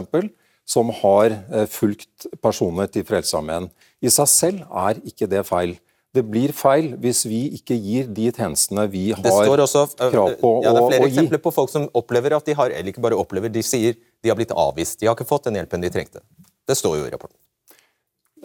[0.68, 3.68] som har eh, fulgt personer til Frelsesarmeen.
[4.02, 5.76] I seg selv er ikke det feil.
[6.16, 10.62] Det blir feil hvis vi ikke gir de tjenestene vi har også, krav på å
[10.64, 13.18] ja, Det er flere eksempler på folk som opplever at de har, eller ikke bare
[13.20, 14.98] opplever, de sier de har blitt avvist.
[14.98, 16.24] De har ikke fått den hjelpen de trengte.
[16.68, 17.36] Det står jo i rapporten.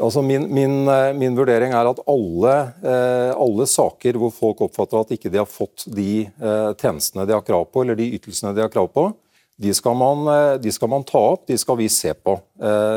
[0.01, 5.03] Altså min, min, eh, min, vurdering er at alle, eh, alle, saker hvor folk oppfatter
[5.03, 8.55] at ikke de har fått de eh, tjenestene de har krav på, eller de ytelsene
[8.57, 9.12] de har krav på,
[9.62, 10.25] de skal, man,
[10.63, 12.33] de skal, man, ta opp, de skal vi se på.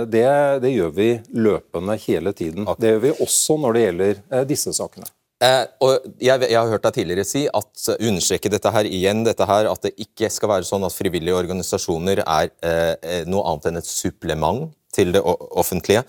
[0.09, 0.25] Det,
[0.65, 2.65] det gjør vi løpende hele tiden.
[2.81, 5.07] Det gjør vi også når det gjelder disse sakene.
[5.45, 9.45] Eh, og jeg, jeg, har hørt deg tidligere si at understreke dette her igjen, dette
[9.45, 13.81] her, at det ikke skal være sånn at frivillige organisasjoner er eh, noe annet enn
[13.83, 14.65] et supplement
[14.97, 16.03] til det offentlige.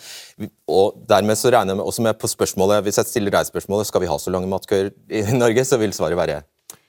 [0.71, 3.89] Og dermed så regner jeg med, også med på spørsmålet, Hvis jeg stiller deg spørsmålet
[3.89, 6.43] skal vi ha så lange matkøer i Norge, så vil svaret være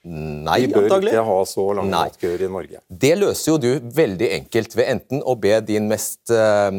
[0.08, 1.10] Nei, Vi bør antagelig.
[1.12, 2.78] ikke ha så lange matkøer i Norge.
[2.88, 6.78] Det løser jo du veldig enkelt ved enten å be din, mest, eh,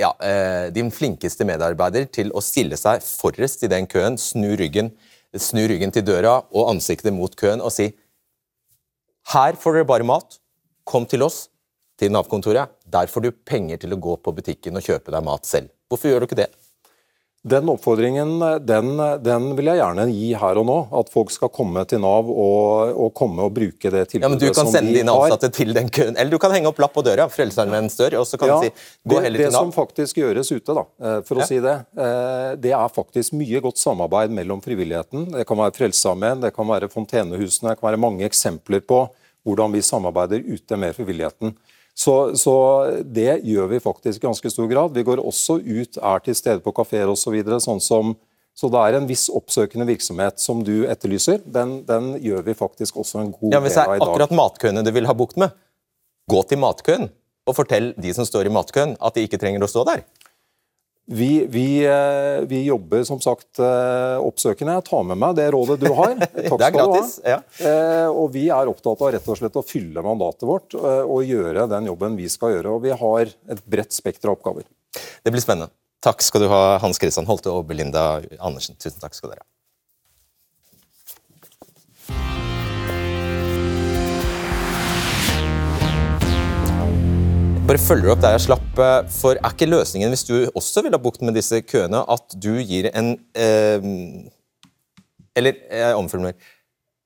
[0.00, 4.90] ja, eh, din flinkeste medarbeider til å stille seg forrest i den køen, snu ryggen,
[5.36, 7.92] snu ryggen til døra og ansiktet mot køen og si
[9.34, 10.38] her får dere bare mat,
[10.88, 11.48] kom til oss,
[12.00, 12.70] til Nav-kontoret.
[12.88, 15.72] Der får du penger til å gå på butikken og kjøpe deg mat selv.
[15.88, 16.50] Hvorfor gjør du ikke det?
[17.48, 18.32] Den oppfordringen
[18.66, 18.88] den,
[19.22, 20.76] den, vil jeg gjerne gi her og nå.
[20.98, 24.18] At folk skal komme til Nav og, og komme og bruke det tilbudet som de
[24.18, 24.26] har.
[24.26, 26.82] ja, men Du kan sende dine ansatte til den køen, eller du kan henge opp
[26.82, 27.28] lapp på døra.
[27.30, 29.54] Frelsesarmeens dør, og så kan ja, du si gå heller til Nav.
[29.54, 33.38] Det som faktisk gjøres ute, da, eh, for å si det, eh, det er faktisk
[33.38, 35.30] mye godt samarbeid mellom frivilligheten.
[35.38, 39.04] Det kan være Frelsesarmeen, det kan være Fontenehusene, det kan være mange eksempler på
[39.46, 41.54] hvordan vi samarbeider ute med frivilligheten.
[41.98, 42.54] Så, så,
[43.02, 44.94] det gjør vi faktisk i ganske stor grad.
[44.94, 47.24] Vi går også ut, er til stede på kafeer osv.
[47.24, 48.12] Så, videre, sånn som,
[48.54, 51.42] så det er en viss oppsøkende virksomhet som du etterlyser.
[51.42, 54.92] Den, den gjør vi faktisk også en god ja, Hvis det er akkurat matkøene du
[54.94, 55.56] vil ha bukt med,
[56.30, 57.08] gå til matkøen
[57.48, 60.04] og fortell de som står i matkøen at de ikke trenger å stå der.
[61.10, 64.74] Vi, vi, eh, vi, jobber som sagt eh, oppsøkende.
[64.76, 66.12] Jeg tar med meg det rådet du har.
[66.50, 67.38] Takk skal gratis, du ha.
[67.38, 67.38] Ja.
[67.64, 71.64] Eh, og vi er opptatt av rett og slett å fylle mandatet vårt og gjøre
[71.72, 72.76] den jobben vi skal gjøre.
[72.76, 74.68] Og vi har et bredt spekter av oppgaver.
[75.24, 75.72] Det blir spennende.
[76.04, 78.76] Takk skal du ha, Hans Christian Holte og Belinda Andersen.
[78.76, 79.48] Tusen takk skal dere ha.
[87.68, 88.68] Bare følger opp der jeg slapp.
[88.80, 92.36] Eh, for er ikke løsningen, hvis du også vil ha bukt med disse køene, at
[92.40, 93.88] du gir en eh,
[95.36, 96.34] Eller jeg omformulerer.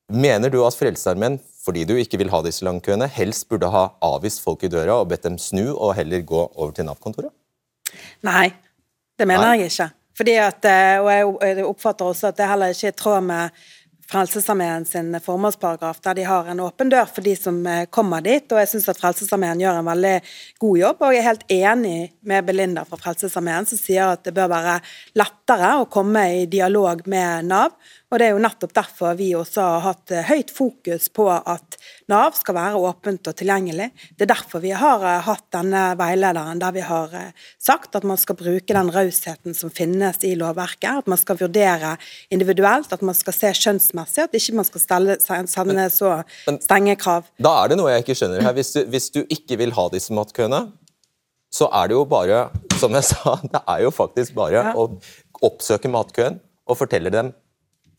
[0.09, 3.88] Mener du at Frelsesarmeen, fordi du ikke vil ha disse lange køene, helst burde ha
[4.03, 7.33] avvist folk i døra og bedt dem snu og heller gå over til Nav-kontoret?
[8.25, 8.53] Nei,
[9.18, 9.59] det mener Nei.
[9.59, 9.90] jeg ikke.
[10.16, 13.64] Fordi at, eh, og jeg oppfatter også at det heller ikke er i tråd med
[14.12, 18.44] Frelsesarmeen sin formålsparagraf, der de har en åpen dør for de som eh, kommer dit.
[18.53, 20.14] og Jeg syns at Frelsesarmeen gjør en veldig
[20.61, 21.96] god jobb, og jeg er helt enig
[22.29, 24.77] med Belinda fra Frelsesarmeen som sier at det bør være
[25.16, 27.72] lettere å komme i dialog med Nav
[28.12, 31.79] og Det er jo nettopp derfor vi også har hatt eh, høyt fokus på at
[32.12, 33.87] Nav skal være åpent og tilgjengelig.
[34.12, 38.05] Det er derfor vi har eh, hatt denne veilederen der vi har eh, sagt at
[38.05, 41.01] man skal bruke den rausheten som finnes i lovverket.
[41.01, 41.94] At man skal vurdere
[42.29, 46.18] individuelt, at man skal se skjønnsmessig, at ikke man skal stelle, sende så
[46.61, 47.33] strenge krav.
[47.40, 48.57] Da er det noe jeg ikke skjønner her.
[48.61, 50.66] Hvis du, hvis du ikke vil ha disse matkøene,
[51.53, 52.46] så er det jo bare,
[52.77, 54.77] som jeg sa, det er jo faktisk bare ja.
[54.77, 54.90] å
[55.48, 57.33] oppsøke matkøen og fortelle dem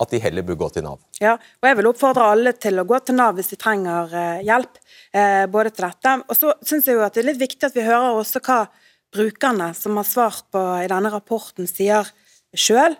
[0.03, 1.01] at de heller bør gå til Nav.
[1.21, 4.41] Ja, og Jeg vil oppfordre alle til å gå til Nav hvis de trenger uh,
[4.45, 4.81] hjelp,
[5.15, 6.17] uh, både til dette.
[6.27, 8.65] Og så synes jeg jo at Det er litt viktig at vi hører også hva
[9.13, 12.07] brukerne som har svart på i denne rapporten, sier
[12.53, 12.95] sjøl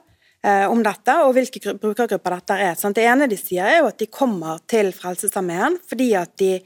[0.45, 2.79] uh, om dette, og hvilke brukergrupper dette er.
[2.79, 6.57] Sånn, det ene de sier, er jo at de kommer til Frelsesarmeen fordi at de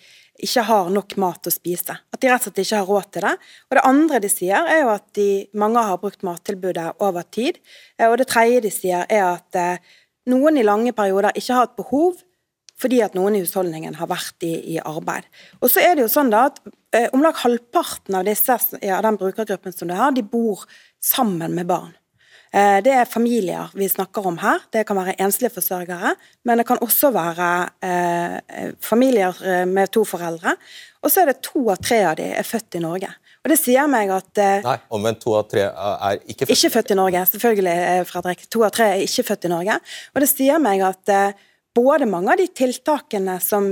[0.44, 1.96] ikke har nok mat å spise.
[2.14, 3.34] At de rett og slett ikke har råd til det.
[3.70, 7.58] Og Det andre de sier, er jo at de, mange har brukt mattilbudet over tid.
[8.06, 9.58] Og det tredje de sier, er at
[10.32, 12.24] noen i lange perioder ikke har et behov
[12.78, 15.26] fordi at noen i husholdningen har vært i, i arbeid.
[15.64, 16.60] Og så er det jo sånn da at
[16.94, 18.54] eh, Om lag halvparten av disse,
[18.86, 20.68] ja, den brukergruppen som du har, de bor
[21.02, 21.96] sammen med barn.
[22.54, 24.62] Eh, det er familier vi snakker om her.
[24.72, 26.14] Det kan være enslige forsørgere,
[26.48, 27.50] men det kan også være
[27.84, 30.56] eh, familier eh, med to foreldre.
[31.04, 33.12] Og så er det to av tre av de er født i Norge.
[33.48, 36.72] Og det sier meg at eh, Nei, omvendt to av tre er ikke født Ikke
[36.74, 38.42] født i Norge, selvfølgelig, eh, Fredrik.
[38.52, 39.78] To av tre er ikke født i Norge.
[40.12, 41.46] Og det sier meg at eh,
[41.78, 43.70] både mange av de tiltakene som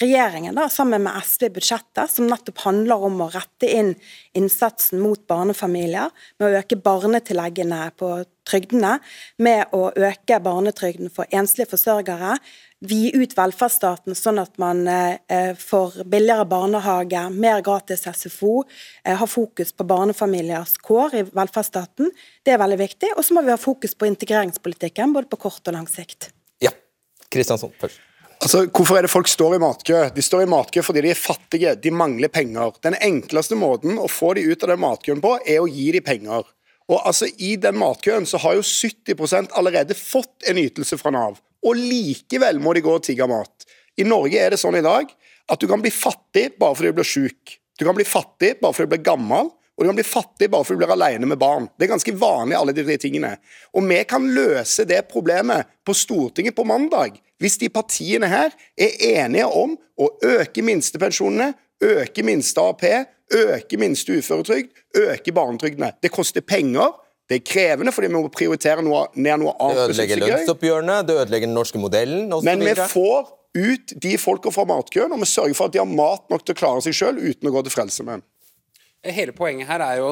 [0.00, 3.92] regjeringen, da, sammen med SV i budsjettet, som nettopp handler om å rette inn
[4.34, 6.08] innsatsen mot barnefamilier,
[6.40, 8.14] med å øke barnetilleggene på
[8.48, 8.96] trygdene,
[9.44, 12.38] med å øke barnetrygden for enslige forsørgere,
[12.88, 18.62] vie ut velferdsstaten sånn at man eh, får billigere barnehage, mer gratis SFO,
[19.04, 22.10] eh, ha fokus på barnefamiliers kår i velferdsstaten.
[22.44, 23.12] Det er veldig viktig.
[23.16, 26.30] Og så må vi ha fokus på integreringspolitikken, både på kort og lang sikt.
[26.62, 26.74] Ja.
[27.32, 28.02] Kristiansson først.
[28.44, 30.00] Altså, Hvorfor er det folk står i matkø?
[30.12, 32.74] De står i matkø fordi de er fattige, de mangler penger.
[32.84, 36.02] Den enkleste måten å få de ut av den matkøen på, er å gi de
[36.04, 36.44] penger.
[36.90, 41.40] Og altså, I den matkøen så har jo 70% allerede fått en ytelse fra Nav
[41.64, 43.66] og likevel må de gå og tigge mat.
[43.96, 45.10] I Norge er det sånn i dag
[45.50, 47.58] at du kan bli fattig bare fordi du blir syk.
[47.78, 50.66] Du kan bli fattig bare fordi du blir gammel, og du kan bli fattig bare
[50.66, 51.66] fordi du blir alene med barn.
[51.74, 53.32] Det er ganske vanlig, alle de tre tingene.
[53.74, 58.94] Og vi kan løse det problemet på Stortinget på mandag, hvis de partiene her er
[59.24, 61.50] enige om å øke minstepensjonene,
[61.84, 62.84] øke minste AAP,
[63.34, 65.90] øke minste uføretrygd, øke barnetrygdene.
[66.02, 66.94] Det koster penger.
[67.30, 69.80] Det er krevende fordi vi må prioritere noe, ned noe annet.
[69.80, 72.28] Det ødelegger lønnsoppgjørene, det ødelegger den norske modellen.
[72.44, 75.88] Men vi får ut de folka fra matkøen, og vi sørger for at de har
[75.88, 78.24] mat nok til å klare seg sjøl uten å gå til Frelsesarmeen.
[79.04, 80.06] Hele poenget her er jo,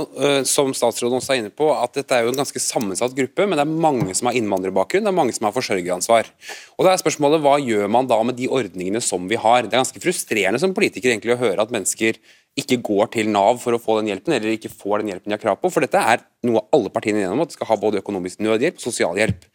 [0.45, 3.57] som statsråden også er inne på, at dette er jo en ganske sammensatt gruppe, men
[3.57, 6.29] det er mange som har innvandrerbakgrunn, det er mange som har forsørgeransvar.
[6.77, 9.65] Og da er spørsmålet, Hva gjør man da med de ordningene som vi har?
[9.65, 12.21] Det er ganske frustrerende som politiker egentlig å høre at mennesker
[12.59, 15.37] ikke går til Nav for å få den hjelpen, eller ikke får den hjelpen de
[15.37, 15.71] har krav på.
[15.73, 18.43] For dette er noe alle partiene er enige om, at de skal ha både økonomisk
[18.45, 19.47] nødhjelp og sosialhjelp.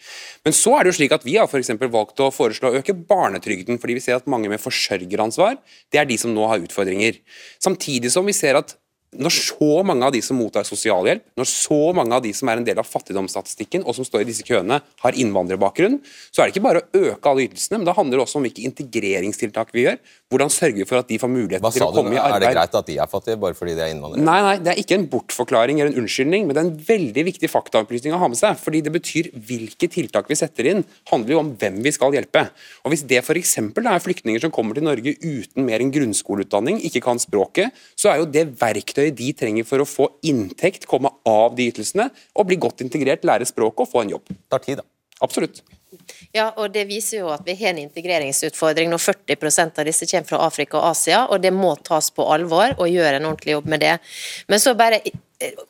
[0.48, 2.98] Men så er det jo slik at vi har for valgt å foreslå å øke
[2.98, 5.60] barnetrygden, fordi vi ser at mange med forsørgeransvar,
[5.94, 7.22] det er de som nå har utfordringer.
[7.62, 8.74] Samtidig som vi ser at
[9.16, 12.60] når så mange av de som mottar sosialhjelp, når så mange av de som er
[12.60, 15.96] en del av fattigdomsstatistikken og som står i disse køene, har innvandrerbakgrunn,
[16.28, 18.66] så er det ikke bare å øke alle ytelsene, men det handler også om hvilke
[18.68, 20.02] integreringstiltak vi gjør.
[20.28, 22.36] Hvordan sørger vi for at de får mulighet til å komme i arbeid.
[22.36, 24.26] Er det greit at de er fattige bare fordi de er innvandrere?
[24.28, 27.26] Nei, nei, det er ikke en bortforklaring eller en unnskyldning, men det er en veldig
[27.30, 28.60] viktig faktaopplysning å ha med seg.
[28.60, 32.50] fordi det betyr hvilke tiltak vi setter inn, handler jo om hvem vi skal hjelpe.
[32.84, 33.56] Og Hvis det f.eks.
[33.64, 38.22] er flyktninger som kommer til Norge uten mer enn grunnskoleutdanning, ikke kan språket, så er
[38.22, 38.50] jo det
[38.98, 43.26] verktøyet de trenger for å få inntekt, komme av de ytelsene, og bli godt integrert,
[43.26, 44.28] lære språket og få en jobb.
[44.30, 44.84] Det tar tid, da.
[45.22, 45.64] Absolutt.
[46.34, 50.28] Ja, og Det viser jo at vi har en integreringsutfordring når 40 av disse kommer
[50.28, 53.66] fra Afrika og Asia, og det må tas på alvor og gjøre en ordentlig jobb
[53.66, 53.98] med det.
[54.48, 55.02] Men så bare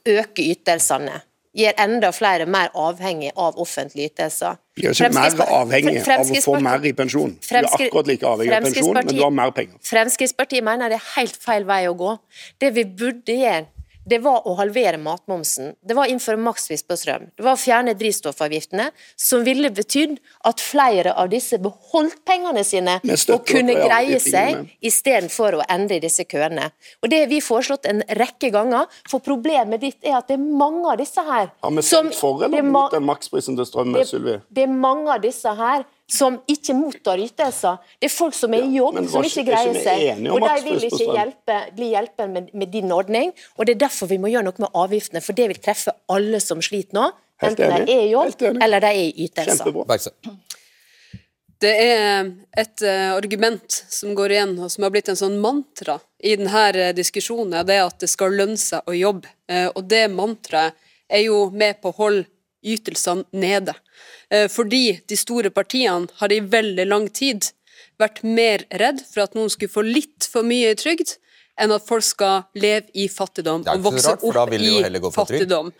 [0.06, 1.22] øke ytelsene.
[1.58, 4.60] Gjør enda flere mer avhengig av offentlige ytelser.
[4.78, 7.34] Er ikke mer avhengig av å få mer i pensjon.
[7.42, 9.80] Du er akkurat like avhengig av pensjon, men du har mer penger.
[9.90, 12.14] Fremskrittspartiet mener det er helt feil vei å gå.
[12.62, 13.66] Det vi burde gjøre
[14.08, 15.74] det var å halvere matmomsen.
[15.84, 17.28] Det var å innføre makspris på strøm.
[17.36, 18.90] Det var å fjerne drivstoffavgiftene,
[19.20, 20.16] som ville betydd
[20.48, 26.24] at flere av disse beholdt pengene sine og kunne greie seg, istedenfor å endre disse
[26.30, 26.70] køene.
[27.04, 30.44] Og Det har vi foreslått en rekke ganger, for problemet ditt er at det er
[30.64, 34.40] mange av disse her Har vi stemt for eller mot den maksprisen til strøm, Sylvi?
[34.54, 37.82] Det er mange av disse her som ikke mottar ytelser.
[38.00, 40.24] Det er folk som er i jobb, ja, som ikke greier seg.
[40.32, 43.34] Og de vil ikke hjelpe, bli hjulpet med, med, din ordning.
[43.58, 46.40] og Det er derfor vi må gjøre noe med avgiftene, for det vil treffe alle
[46.44, 47.10] som sliter nå.
[47.44, 49.68] Enten de er i jobb eller de er i ytelser.
[51.58, 55.98] Det er et uh, argument som går igjen, og som har blitt en sånn mantra
[56.22, 59.32] i denne uh, diskusjonen, det er at det skal lønne seg å jobbe.
[59.50, 60.78] Uh, og det mantraet
[61.10, 62.28] er jo med på å holde
[62.62, 63.74] ytelsene nede.
[64.30, 67.52] Eh, fordi de store partiene har i veldig lang tid
[68.02, 71.18] vært mer redd for at noen skulle få litt for mye i trygd,
[71.58, 75.72] enn at folk skal leve i fattigdom og vokse rart, opp i fattigdom.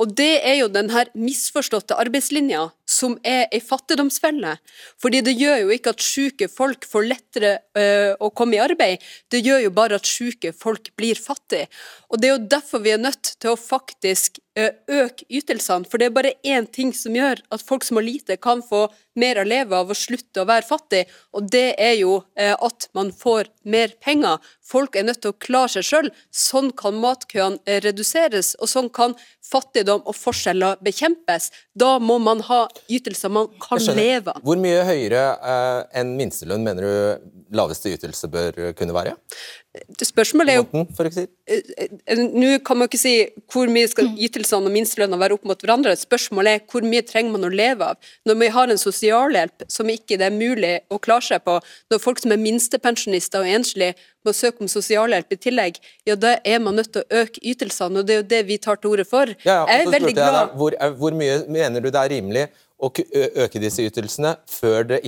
[0.00, 4.56] Og det er jo den her misforståtte arbeidslinja som er ei fattigdomsfelle.
[5.02, 9.04] Fordi det gjør jo ikke at syke folk får lettere øh, å komme i arbeid,
[9.32, 11.68] det gjør jo bare at syke folk blir fattige.
[12.08, 16.00] Og det er jo derfor vi er nødt til å faktisk øh, øke ytelsene, for
[16.00, 19.40] det er bare én ting som gjør at folk som har lite, kan få mer
[19.40, 21.04] å leve av og slutte å være fattig,
[21.36, 24.40] og det er jo øh, at man får mer penger.
[24.66, 26.10] Folk er nødt til å klare seg sjøl.
[26.34, 29.14] Sånn kan matkøene reduseres, og sånn kan
[29.46, 31.52] fattigdom og forskjeller bekjempes.
[31.78, 34.42] Da må man ha ytelser man kan leve av.
[34.44, 39.14] Hvor mye høyere eh, enn minstelønn mener du laveste ytelse bør kunne være?
[40.02, 43.14] Spørsmålet er jo eh, eh, Nå kan man ikke si
[43.52, 45.94] hvor mye skal ytelsene og minstelønna være opp mot hverandre.
[45.98, 48.10] Spørsmålet er hvor mye trenger man å leve av.
[48.28, 51.58] Når vi har en sosialhjelp som ikke det er mulig å klare seg på,
[51.92, 53.94] når folk som er minstepensjonister og enslige
[54.26, 58.02] må søke om sosialhjelp i tillegg, ja da er man nødt til å øke ytelsene,
[58.02, 59.30] og det er jo det vi tar til orde for.
[59.46, 62.90] Ja, jeg er veldig glad deg, hvor, hvor mye mener du det er rimelig å
[62.90, 65.02] øke disse ytelsene før det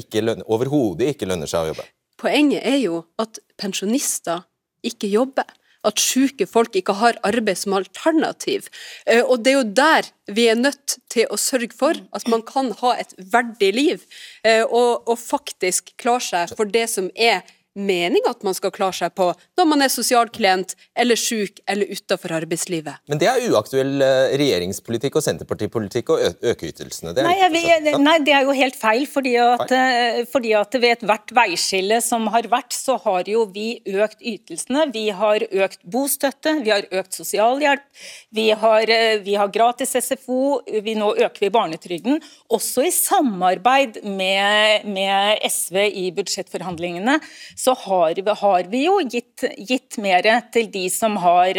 [0.46, 1.88] overhodet ikke lønner seg å jobbe?
[2.18, 4.42] Poenget er jo at pensjonister
[4.86, 5.48] ikke jobber.
[5.86, 8.66] At syke folk ikke har arbeid som alternativ.
[9.06, 12.42] Eh, og det er jo der vi er nødt til å sørge for at man
[12.42, 14.02] kan ha et verdig liv,
[14.42, 17.46] eh, og, og faktisk klare seg for det som er
[17.78, 22.34] meninga at man skal klare seg på når man er sosialklient eller syk eller utenfor
[22.38, 23.00] arbeidslivet.
[23.10, 27.14] Men det er uaktuell eh, regjeringspolitikk og senterpartipolitikk å øke ytelsene?
[27.16, 29.06] Det nei, jeg, nei, det er jo helt feil.
[29.08, 30.20] Fordi at, feil.
[30.20, 34.88] Eh, fordi at ved ethvert veiskille som har vært, så har jo vi økt ytelsene.
[34.94, 37.84] Vi har økt bostøtte, vi har økt sosialhjelp,
[38.34, 42.22] vi har, eh, vi har gratis SFO, vi nå øker vi barnetrygden.
[42.54, 47.18] Også i samarbeid med, med SV i budsjettforhandlingene.
[47.56, 51.58] Så så har, har vi jo gitt, gitt mer til de som, har,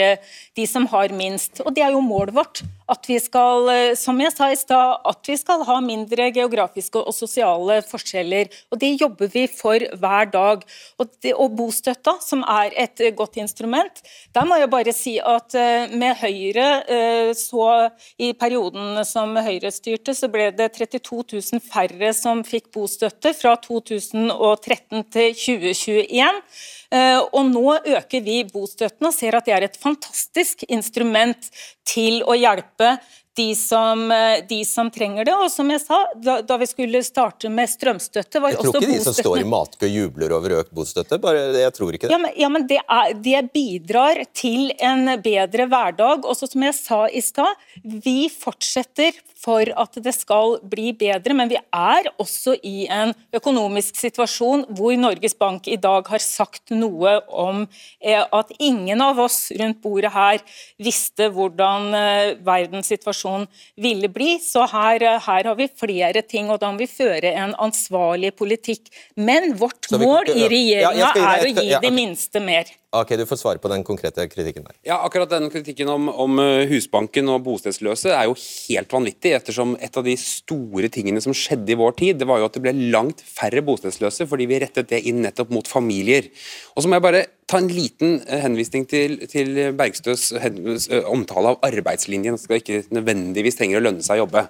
[0.57, 1.61] de som har minst.
[1.61, 2.63] Og det er jo målet vårt.
[2.89, 7.13] At vi skal, som jeg sa i sted, at vi skal ha mindre geografiske og
[7.15, 8.49] sosiale forskjeller.
[8.73, 10.65] Og det jobber vi for hver dag.
[10.97, 14.01] Og, det, og bostøtta, som er et godt instrument,
[14.35, 17.89] der må jeg bare si at eh, med Høyre, eh, så
[18.21, 21.23] i perioden som Høyre styrte, så ble det 32
[21.53, 26.43] 000 færre som fikk bostøtte fra 2013 til 2021.
[26.89, 31.51] Eh, og nå øker vi bostøtten og ser at det er et fantastisk instrument
[31.85, 32.95] til å hjelpe
[33.39, 35.35] de som, eh, de som trenger det.
[35.37, 38.81] Og som jeg sa, da, da vi skulle starte med strømstøtte, var Jeg tror også
[38.81, 41.21] ikke de som står i matkø jubler over økt bostøtte.
[41.23, 42.15] Bare, jeg tror ikke det.
[42.15, 46.25] ja, men, ja, men det, er, det bidrar til en bedre hverdag.
[46.25, 51.49] Og som jeg sa i stad, vi fortsetter for at det skal bli bedre, men
[51.51, 57.15] vi er også i en økonomisk situasjon hvor Norges Bank i dag har sagt noe
[57.31, 60.43] om eh, at ingen av oss rundt bordet her
[60.81, 63.47] visste hvordan eh, verdenssituasjonen
[63.79, 64.35] ville bli.
[64.43, 68.33] Så her, eh, her har vi flere ting, og da må vi føre en ansvarlig
[68.39, 68.91] politikk.
[69.15, 72.67] Men vårt mål i regjeringa er å gi de minste mer.
[72.91, 74.73] Ok, Du får svare på den konkrete kritikken der.
[74.87, 79.75] Ja, akkurat den kritikken om, om eh, Husbanken og bostedsløse er jo helt vanvittig, ettersom
[79.77, 82.63] et av de store tingene som skjedde i vår tid, det var jo at det
[82.65, 86.31] ble langt færre bostedsløse, fordi vi rettet det inn nettopp mot familier.
[86.73, 91.55] Og så må jeg bare ta en liten eh, henvisning til, til Bergstøs eh, omtale
[91.55, 92.37] av arbeidslinjen.
[92.37, 94.45] Det skal ikke nødvendigvis trenger å lønne seg å jobbe.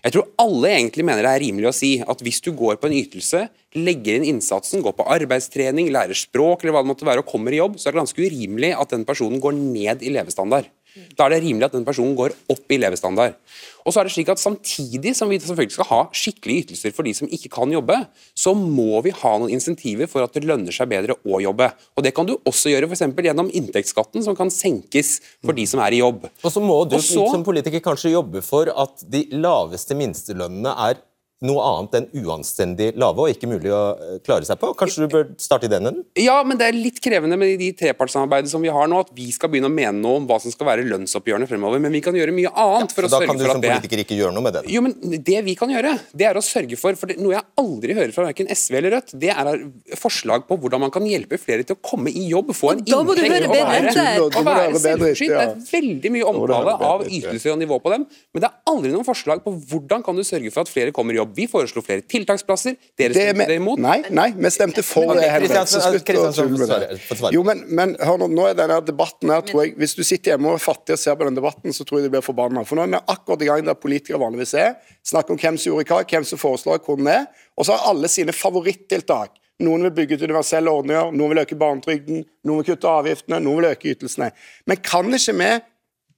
[0.00, 2.88] Jeg tror alle egentlig mener det er rimelig å si at hvis du går på
[2.88, 3.44] en ytelse,
[3.76, 7.54] legger inn innsatsen, går på arbeidstrening, lærer språk eller hva det måtte være og kommer
[7.54, 10.70] i jobb, så er det ganske urimelig at den personen går ned i levestandard.
[11.16, 13.36] Da er det rimelig at den personen går opp i levestandard.
[13.84, 17.06] Og så er det slik at Samtidig som vi selvfølgelig skal ha skikkelige ytelser for
[17.06, 17.96] de som ikke kan jobbe,
[18.34, 21.70] så må vi ha noen insentiver for at det lønner seg bedre å jobbe.
[21.96, 25.82] Og Det kan du også gjøre for gjennom inntektsskatten, som kan senkes for de som
[25.84, 26.26] er i jobb.
[26.42, 31.00] Og så må du Også, som politiker kanskje jobbe for at de laveste minstelønnene er
[31.46, 34.72] noe annet enn uanstendig lave og ikke mulig å eh, klare seg på.
[34.78, 36.04] Kanskje du bør starte i den enden?
[36.20, 39.30] Ja, men det er litt krevende med de trepartssamarbeidene som vi har nå, at vi
[39.32, 41.80] skal begynne å mene noe om hva som skal være lønnsoppgjørene fremover.
[41.82, 43.46] Men vi kan gjøre mye annet for å sørge for Så det da kan du
[43.48, 44.64] som politiker ikke gjøre noe med det?
[44.72, 44.96] Jo, men
[45.30, 48.12] Det vi kan gjøre, det er å sørge for for det, Noe jeg aldri hører
[48.14, 49.50] fra verken SV eller Rødt, det er
[49.98, 53.00] forslag på hvordan man kan hjelpe flere til å komme i jobb, få en da
[53.06, 53.92] må inntekt og være,
[54.32, 55.34] du være selvforsynt.
[55.34, 58.92] Det er veldig mye omtale av ytelser og nivå på dem, men det er aldri
[58.94, 61.29] noen forslag på hvordan kan du sørge for at flere kommer i jobb.
[61.36, 63.78] Vi foreslo flere tiltaksplasser, dere Det er stemte med- det imot.
[63.78, 65.24] Nei, nei, vi stemte for det.
[65.30, 66.68] Henrik, Kristiansen- så slutt å tulle med det.
[66.68, 67.32] svare- får svare.
[67.32, 70.32] Jo, men, men hør nå, nå er denne debatten her, tror jeg, Hvis du sitter
[70.36, 72.64] hjemme og er fattig og ser på den debatten, så tror jeg du blir forbanna.
[72.66, 74.74] For nå er vi akkurat i gang der politikere vanligvis er.
[75.04, 77.26] Snakker om hvem som gjorde hva, hvem som foreslår hvor den er.
[77.56, 79.30] Og så har alle sine favorittiltak.
[79.60, 83.60] Noen vil bygge ut universelle ordninger, noen vil øke barnetrygden, noen vil kutte avgiftene, noen
[83.60, 84.30] vil øke ytelsene.
[84.66, 85.50] Men kan ikke vi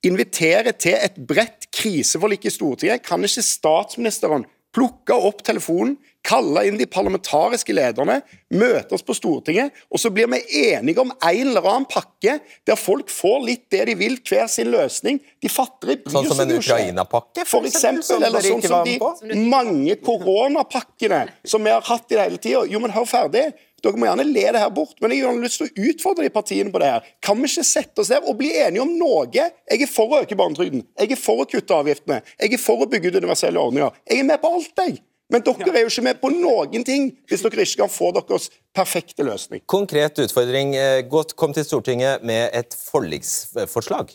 [0.05, 3.03] invitere til et bredt kriseforlik i Stortinget?
[3.07, 8.21] Kan ikke statsministeren plukke opp telefonen, kalle inn de parlamentariske lederne,
[8.55, 10.39] møte oss på Stortinget, og så blir vi
[10.71, 12.37] enige om en eller annen pakke
[12.69, 15.19] der folk får litt det de vil, hver sin løsning.
[15.43, 16.77] De fattige bryr Sånn som en seg jo ikke.
[16.77, 17.47] Ukraina-pakke?
[17.49, 22.29] For eksempel, som eller sånn som de mange koronapakkene som vi har hatt i det
[22.29, 22.65] hele tida.
[22.71, 23.49] Jo, men hør ferdig.
[23.83, 26.31] Dere må gjerne le det her bort, men jeg har lyst til å utfordre de
[26.35, 27.07] partiene på det her.
[27.25, 29.25] Kan vi ikke sette oss der og bli enige om noe?
[29.35, 30.85] Jeg er for å øke barnetrygden.
[31.01, 32.21] Jeg er for å kutte avgiftene.
[32.38, 33.90] Jeg er for å bygge ut universelle ordninger.
[34.09, 35.01] Jeg er med på alt, jeg.
[35.33, 38.51] Men dere er jo ikke med på noen ting hvis dere ikke kan få deres
[38.77, 39.62] perfekte løsning.
[39.66, 40.75] Konkret utfordring.
[40.77, 44.12] eh, Godt kom til Stortinget med et forliksforslag.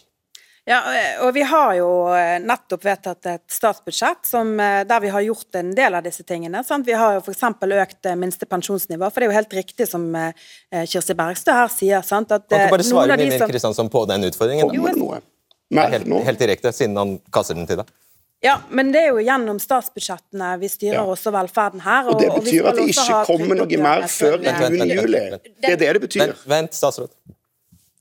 [0.67, 0.81] Ja,
[1.23, 5.55] og vi har jo eh, nettopp vedtatt et statsbudsjett som, eh, der vi har gjort
[5.55, 6.59] en del av disse tingene.
[6.67, 6.83] Sant?
[6.89, 7.45] Vi har jo f.eks.
[7.63, 10.33] økt eh, minste pensjonsnivå, for det er jo helt riktig som eh,
[10.83, 12.03] Kirsti Bergstø her sier.
[12.03, 12.33] Sant?
[12.35, 14.75] At, Kan du bare noen svare av de Mimir som- Kristiansson på den utfordringen?
[14.99, 15.21] Noe?
[15.71, 17.95] Nei, helt, helt direkte, siden han kaster den til deg.
[18.43, 21.05] Ja, men det er jo gjennom statsbudsjettene vi styrer Ja.
[21.09, 22.11] også velferden her.
[22.11, 25.23] Og det og Det betyr og at det ikke kommer noe mer før eh, juni-juli.
[25.63, 26.27] Det er det det betyr.
[26.27, 27.09] Vent, vent statsråd.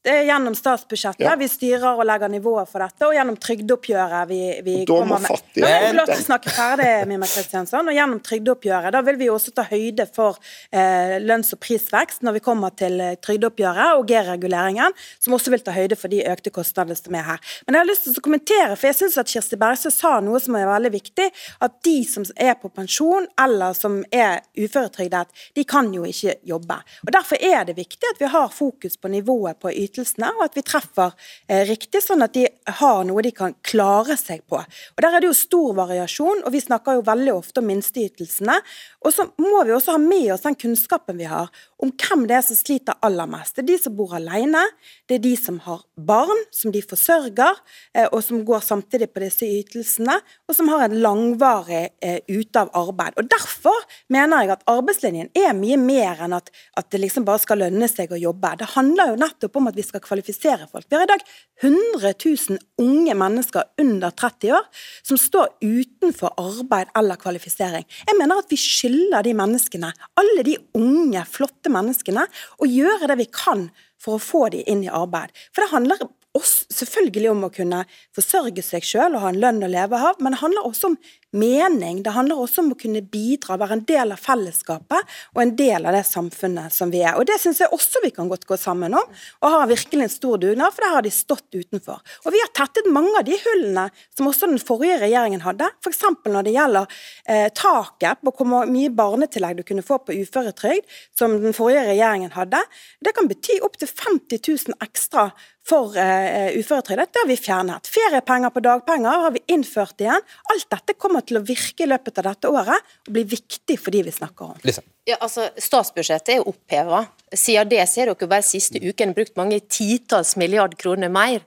[0.07, 1.35] Er gjennom statsbudsjettet Ja.
[1.37, 5.29] vi styrer og legger nivået for dette, og gjennom trygdeoppgjøret vi, vi kommer med.
[5.31, 7.89] fattige- Nå må det lov til å snakke ferdig, Mimir Kristiansson.
[7.89, 10.39] Og gjennom trygdeoppgjøret, da vil vi også ta høyde for
[10.73, 15.61] eh, lønns- og prisvekst når vi kommer til eh, trygdeoppgjøret og G-reguleringen, som også vil
[15.67, 17.39] ta høyde for de økte kostnadene som er her.
[17.67, 20.39] Men jeg har lyst til å kommentere, for jeg syns at Kirsti Bergstø sa noe
[20.41, 25.65] som er veldig viktig, at de som er på pensjon eller som er uføretrygdet, de
[25.65, 26.79] kan jo ikke jobbe.
[27.07, 30.57] Og Derfor er det viktig at vi har fokus på nivået på ytelsene, og at
[30.57, 31.15] vi treffer
[31.49, 32.47] eh, riktig, sånn at de
[32.81, 34.61] har noe de kan klare seg på.
[34.61, 38.59] Og Der er det jo stor variasjon, og vi snakker jo veldig ofte om minsteytelsene.
[39.07, 41.51] Og så må vi også ha med oss den kunnskapen vi har
[41.83, 43.57] om hvem det er som sliter aller mest.
[43.57, 44.63] Det er de som bor alene,
[45.09, 47.61] det er de som har barn som de forsørger,
[47.95, 50.17] eh, og som går samtidig på disse ytelsene,
[50.49, 53.17] og som har en langvarig eh, ute av arbeid.
[53.21, 57.43] Og Derfor mener jeg at arbeidslinjen er mye mer enn at, at det liksom bare
[57.43, 58.55] skal lønne seg å jobbe.
[58.61, 60.87] Det handler jo nettopp om at vi skal kvalifisere folk.
[60.91, 61.25] Vi har i dag
[61.63, 64.69] 100 000 unge mennesker under 30 år
[65.07, 67.87] som står utenfor arbeid eller kvalifisering.
[68.07, 72.27] Jeg mener at vi skylder de menneskene, alle de unge, flotte menneskene,
[72.61, 73.69] å gjøre det vi kan
[74.03, 75.33] for å få de inn i arbeid.
[75.55, 76.05] For det handler
[76.37, 77.85] også, selvfølgelig om å kunne
[78.17, 80.99] forsørge seg selv og ha en lønn å leve av, men det handler også om
[81.37, 82.03] mening.
[82.03, 85.87] Det handler også om å kunne bidra, være en del av fellesskapet og en del
[85.89, 87.17] av det samfunnet som vi er.
[87.19, 90.13] Og Det syns jeg også vi kan godt gå sammen om, og har virkelig en
[90.13, 92.01] stor dugnad, for der har de stått utenfor.
[92.25, 96.03] Og Vi har tettet mange av de hullene som også den forrige regjeringen hadde, f.eks.
[96.27, 96.87] når det gjelder
[97.29, 102.33] eh, taket på hvor mye barnetillegg du kunne få på uføretrygd, som den forrige regjeringen
[102.37, 102.63] hadde.
[103.05, 105.31] Det kan bety opptil 50 000 ekstra
[105.67, 107.13] for uh, uføretrygdet.
[107.13, 107.91] Det har vi fjernet.
[107.91, 110.27] Feriepenger på dagpenger har vi innført igjen.
[110.55, 113.95] Alt dette kommer til å virke i løpet av dette året og bli viktig for
[113.95, 114.61] de vi snakker om.
[114.67, 114.85] Lisa.
[115.07, 117.05] Ja, altså, Statsbudsjettet er jo oppheva.
[117.35, 121.45] Siden det så har dere bare siste uken brukt mange titalls milliard kroner mer.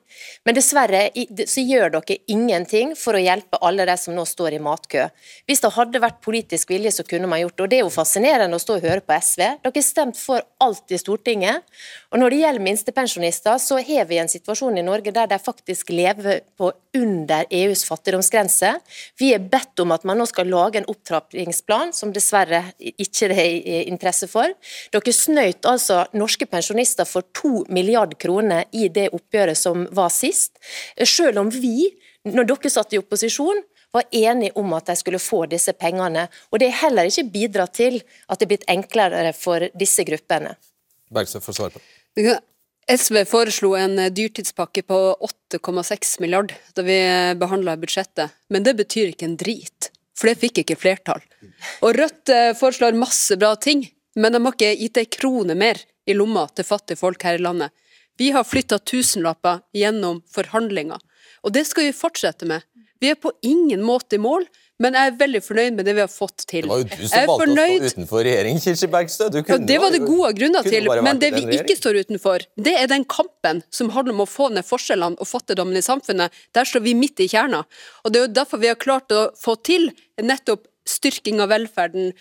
[0.47, 1.05] Men dessverre
[1.47, 5.05] så gjør dere ingenting for å hjelpe alle de som nå står i matkø.
[5.47, 7.64] Hvis det hadde vært politisk vilje, så kunne man gjort det.
[7.64, 9.43] Og det er jo fascinerende å stå og høre på SV.
[9.64, 11.68] Dere har stemt for alt i Stortinget.
[12.12, 15.91] Og når det gjelder minstepensjonister, så har vi en situasjon i Norge der de faktisk
[15.95, 18.74] lever på under EUs fattigdomsgrense.
[19.20, 23.39] Vi er bedt om at man nå skal lage en opptrappingsplan, som dessverre ikke det
[23.39, 23.49] er
[23.89, 24.54] interesse for.
[24.93, 30.56] Dere snøyt altså norske pensjonister for to milliard kroner i det oppgjøret som var sist.
[31.04, 31.89] Selv om vi,
[32.30, 36.28] når dere satt i opposisjon, var enige om at de skulle få disse pengene.
[36.54, 40.54] Og det er heller ikke bidratt til at det er blitt enklere for disse gruppene.
[41.10, 41.82] Bergstø får svare på.
[42.89, 44.97] SV foreslo en dyrtidspakke på
[45.54, 46.97] 8,6 milliard da vi
[47.38, 51.22] behandla budsjettet, men det betyr ikke en drit, for det fikk ikke flertall.
[51.86, 53.86] Og Rødt eh, foreslår masse bra ting,
[54.20, 57.44] men de har ikke gitt ei krone mer i lomma til fattige folk her i
[57.44, 57.72] landet.
[58.20, 61.00] Vi har flytta tusenlapper gjennom forhandlinger,
[61.46, 62.66] og det skal vi fortsette med.
[63.00, 64.44] Vi er på ingen måte i mål,
[64.80, 66.64] men jeg er veldig fornøyd med det vi har fått til.
[66.64, 67.74] Det var jo du som valgte fornøyd...
[67.74, 69.28] å stå utenfor regjering, Kirsti Bergstø.
[69.36, 72.92] ja, det var det gode grunner til, men det vi ikke står utenfor, det er
[72.92, 76.36] den kampen som handler om å få ned forskjellene og fattigdommen i samfunnet.
[76.56, 77.66] Der står vi midt i kjerna.
[78.04, 79.90] Og det er jo derfor vi har klart å få til
[80.24, 82.14] nettopp styrking av velferden,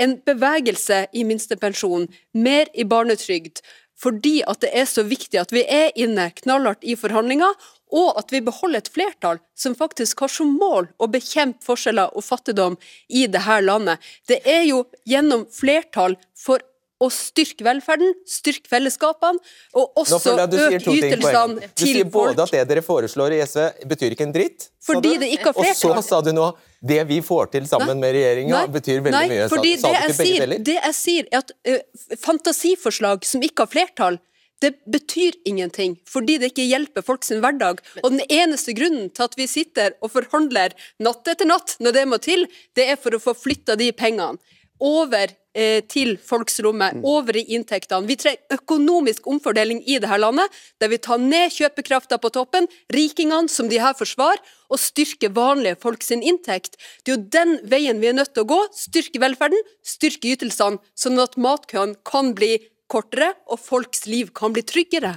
[0.00, 3.60] en bevegelse i minstepensjon, mer i barnetrygd,
[4.02, 7.54] fordi at det er så viktig at vi er inne knallhardt i forhandlinger,
[7.92, 12.24] og at vi beholder et flertall som faktisk har som mål å bekjempe forskjeller og
[12.24, 12.78] fattigdom
[13.12, 14.00] i dette landet.
[14.28, 16.62] Det er jo gjennom flertall for
[17.02, 19.40] å styrke velferden, styrke fellesskapene,
[19.78, 21.64] og også øke ytelsene til folk.
[21.74, 25.32] Du sier både at det dere foreslår i SV betyr ikke en dritt, Fordi det
[25.34, 25.96] ikke har flertall.
[25.96, 26.52] Og så sa du nå
[26.92, 28.02] det vi får til sammen Nei.
[28.04, 29.48] med regjeringa, betyr veldig Nei, mye.
[29.50, 33.66] Fordi sa, sa det, jeg sier, det jeg sier, er at uh, fantasiforslag som ikke
[33.66, 34.22] har flertall,
[34.62, 37.82] det betyr ingenting, fordi det ikke hjelper folk sin hverdag.
[38.02, 42.08] Og den eneste grunnen til at vi sitter og forhandler natt etter natt når det
[42.08, 42.46] må til,
[42.78, 44.38] det er for å få flytta de pengene
[44.82, 47.04] over eh, til folks lomme, mm.
[47.06, 48.08] over i inntektene.
[48.08, 53.52] Vi trenger økonomisk omfordeling i dette landet, der vi tar ned kjøpekrafta på toppen, rikingene
[53.52, 54.42] som de her forsvarer,
[54.72, 56.78] og styrker vanlige folk sin inntekt.
[57.04, 58.60] Det er jo den veien vi er nødt til å gå.
[58.74, 62.56] Styrke velferden, styrke ytelsene, sånn at matkøene kan bli
[62.92, 65.16] kortere, og folks liv kan bli tryggere.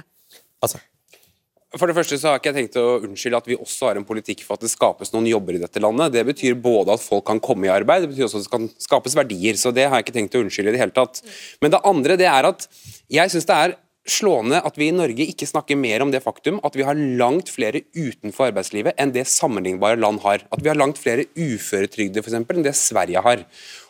[0.64, 0.80] Altså.
[1.76, 4.06] For det første så har ikke jeg tenkt å unnskylde at vi også har en
[4.06, 6.14] politikk for at det skapes noen jobber i dette landet.
[6.14, 8.68] Det betyr både at folk kan komme i arbeid, det betyr også at det kan
[8.80, 9.58] skapes verdier.
[9.60, 11.20] Så det har jeg ikke tenkt å unnskylde i det hele tatt.
[11.60, 12.68] Men det andre det er at
[13.12, 16.60] jeg syns det er slående at vi i Norge ikke snakker mer om det faktum
[16.66, 20.46] at vi har langt flere utenfor arbeidslivet enn det sammenlignbare land har.
[20.54, 22.38] At vi har langt flere uføretrygdede f.eks.
[22.38, 23.42] enn det Sverige har.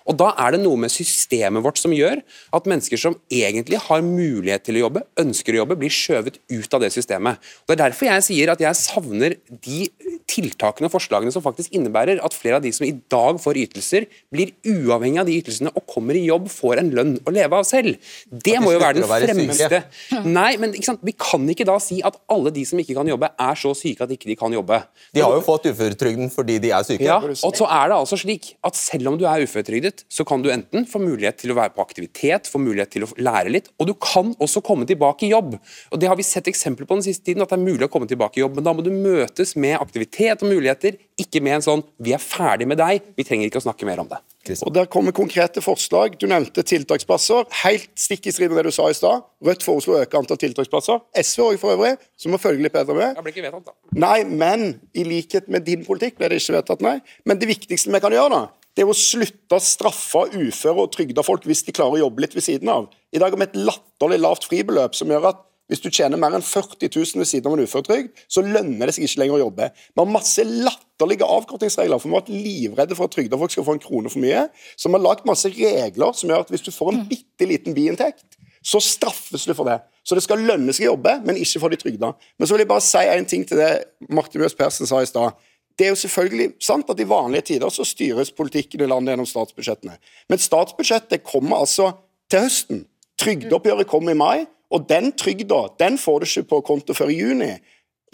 [0.07, 2.23] Og Da er det noe med systemet vårt som gjør
[2.55, 6.77] at mennesker som egentlig har mulighet til å jobbe, ønsker å jobbe, blir skjøvet ut
[6.77, 7.41] av det systemet.
[7.67, 9.89] Og Det er derfor jeg sier at jeg savner de
[10.31, 14.07] tiltakene og forslagene som faktisk innebærer at flere av de som i dag får ytelser,
[14.33, 17.67] blir uavhengig av de ytelsene og kommer i jobb, får en lønn å leve av
[17.69, 17.99] selv.
[18.31, 19.83] Det må jo være den fremste
[20.27, 23.61] Nei, men vi kan ikke da si at alle de som ikke kan jobbe, er
[23.61, 24.81] så syke at ikke de kan jobbe.
[25.15, 27.07] De har jo fått uføretrygden fordi de er syke.
[27.07, 30.25] Ja, og så er det altså slik at selv om du er uføretrygdet, ut, så
[30.25, 33.53] kan du enten få mulighet til å være på aktivitet, få mulighet til å lære
[33.53, 35.57] litt, og du kan også komme tilbake i jobb.
[35.91, 37.93] Og Det har vi sett eksempler på den siste tiden, at det er mulig å
[37.93, 38.57] komme tilbake i jobb.
[38.57, 42.21] Men da må du møtes med aktivitet og muligheter, ikke med en sånn 'vi er
[42.21, 44.21] ferdig med deg', vi trenger ikke å snakke mer om det.
[44.63, 46.19] Og Der kommer konkrete forslag.
[46.19, 47.47] Du nevnte tiltaksplasser.
[47.65, 49.25] Helt stikk i strid med det du sa i stad.
[49.43, 51.01] Rødt foreslo å øke antall tiltaksplasser.
[51.15, 53.17] SV òg, for øvrig, som må følge litt bedre med.
[53.17, 53.73] Det ble ikke vedtatt, da.
[54.07, 57.01] Nei, men i likhet med din politikk ble det ikke vedtatt, nei.
[57.27, 60.93] Men det viktigste vi kan gjøre, da, det er å slutte å straffe uføre og
[60.93, 62.91] trygda folk hvis de klarer å jobbe litt ved siden av.
[63.09, 66.37] I dag har vi et latterlig lavt fribeløp som gjør at hvis du tjener mer
[66.37, 69.41] enn 40 000 ved siden av en uføretrygd, så lønner det seg ikke lenger å
[69.41, 69.71] jobbe.
[69.75, 73.67] Vi har masse latterlige avkortingsregler, for vi har vært livredde for at trygda folk skal
[73.67, 74.45] få en krone for mye.
[74.77, 77.75] Så vi har lagd masse regler som gjør at hvis du får en bitte liten
[77.75, 79.81] biinntekt, så straffes du for det.
[80.07, 82.13] Så det skal lønne seg å jobbe, men ikke for de trygda.
[82.39, 83.71] Men så vil jeg bare si en ting til det
[84.07, 85.35] Martin Mjøs Persen sa i stad.
[85.77, 89.29] Det er jo selvfølgelig sant at i vanlige tider så styres politikken i landet gjennom
[89.29, 89.99] statsbudsjettene.
[90.29, 91.91] Men statsbudsjettet kommer altså
[92.33, 92.85] til høsten.
[93.21, 97.21] Trygdeoppgjøret kommer i mai, og den trygda den får du ikke på konto før i
[97.21, 97.53] juni.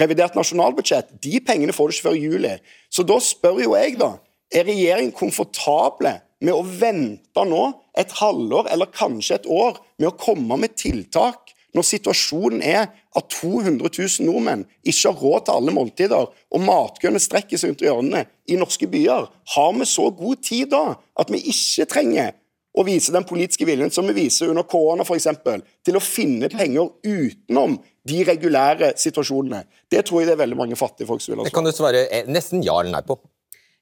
[0.01, 2.53] Revidert nasjonalbudsjett, de pengene får du ikke før i juli.
[2.91, 4.17] Så da spør jo jeg, da.
[4.53, 7.65] Er regjeringen komfortable med å vente nå
[7.99, 13.29] et halvår eller kanskje et år med å komme med tiltak når situasjonen er at
[13.37, 18.23] 200 000 nordmenn ikke har råd til alle måltider, og matkøene strekker seg rundt hjørnene
[18.49, 20.85] i norske byer, har vi så god tid da
[21.21, 22.33] at vi ikke trenger
[22.73, 25.29] å vise den politiske viljen som vi viser under korona f.eks.,
[25.85, 27.77] til å finne penger utenom
[28.09, 29.67] de regulære situasjonene?
[29.93, 31.75] Det tror jeg det er veldig mange fattige folk som vil ha Det kan du
[31.75, 33.19] svare eh, nesten ja eller nei på.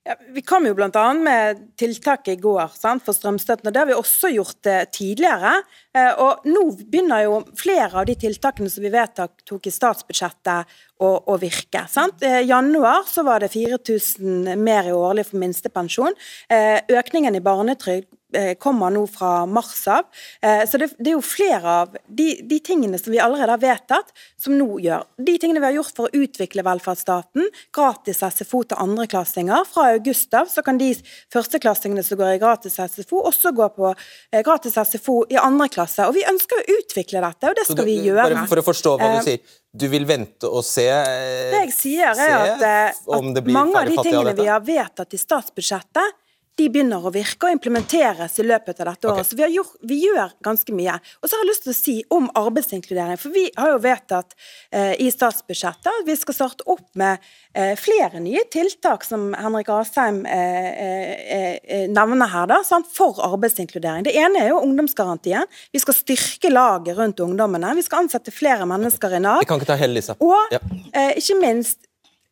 [0.08, 1.02] Ja, vi kom jo bl.a.
[1.12, 5.58] med tiltak i går sant, for strømstøtten, og det har vi også gjort eh, tidligere.
[5.92, 10.72] Eh, og nå begynner jo flere av de tiltakene som vi vedtok i statsbudsjettet
[11.04, 11.84] å, å virke.
[11.92, 12.24] Sant?
[12.24, 16.16] eh, januar så var det 4000 mer i årlig for minstepensjon.
[16.48, 18.19] Eh, økningen i barnetrygd Eh,
[18.58, 20.08] kommer nå fra mars av.
[20.42, 23.62] Eh, så det, det, er jo flere av de, de, tingene som vi allerede har
[23.62, 25.06] vedtatt, som nå gjør.
[25.18, 29.66] De tingene vi har gjort for å utvikle velferdsstaten, gratis SFO til andreklassinger.
[29.70, 30.92] Fra august av så kan de
[31.32, 36.06] førsteklassingene som går i gratis SFO, også gå på eh, gratis SFO i andre klasse.
[36.08, 38.30] Og vi ønsker å utvikle dette, og det skal du, vi gjøre.
[38.34, 39.58] Bare for å forstå hva du sier.
[39.70, 42.64] Du vil vente og se Det jeg sier, er at,
[42.98, 46.16] at mange av de tingene vi har vedtatt i statsbudsjettet,
[46.58, 49.22] de begynner å virke og implementeres i løpet av dette året.
[49.22, 49.28] Okay.
[49.30, 50.96] Så vi, gjort, vi, gjør ganske mye.
[51.20, 53.20] Og så har jeg lyst til å si om arbeidsinkludering.
[53.20, 57.20] For vi har jo vedtatt eh, i statsbudsjettet at vi skal starte opp med
[57.54, 63.18] eh, flere nye tiltak, som Henrik Asheim eh, eh, eh nevner her, da, sant, for
[63.24, 64.04] arbeidsinkludering.
[64.06, 65.48] Det ene er jo ungdomsgarantien.
[65.72, 67.74] Vi skal styrke laget rundt ungdommene.
[67.78, 69.44] Vi skal ansette flere mennesker i Nav.
[69.44, 70.18] Vi kan ikke ta hele lista.
[70.20, 70.60] Og ja.
[70.90, 71.89] Eh, ikke minst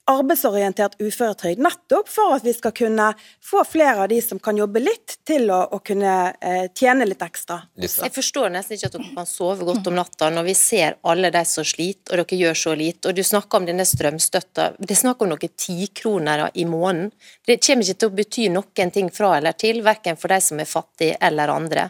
[0.08, 3.10] arbeidsorientert uføretrygd, nettopp for at vi skal kunne
[3.44, 7.22] få flere av de som kan jobbe litt, til å, å kunne eh, tjene litt
[7.24, 7.60] ekstra.
[7.76, 11.30] Jeg forstår nesten ikke at dere kan sove godt om natta når vi ser alle
[11.34, 13.10] de som sliter, og dere gjør så lite.
[13.10, 14.70] Og du snakker om denne strømstøtta.
[14.78, 17.12] Det er snakk om noen tikroner i måneden.
[17.46, 20.62] Det kommer ikke til å bety noen ting fra eller til, verken for de som
[20.62, 21.88] er fattige eller andre.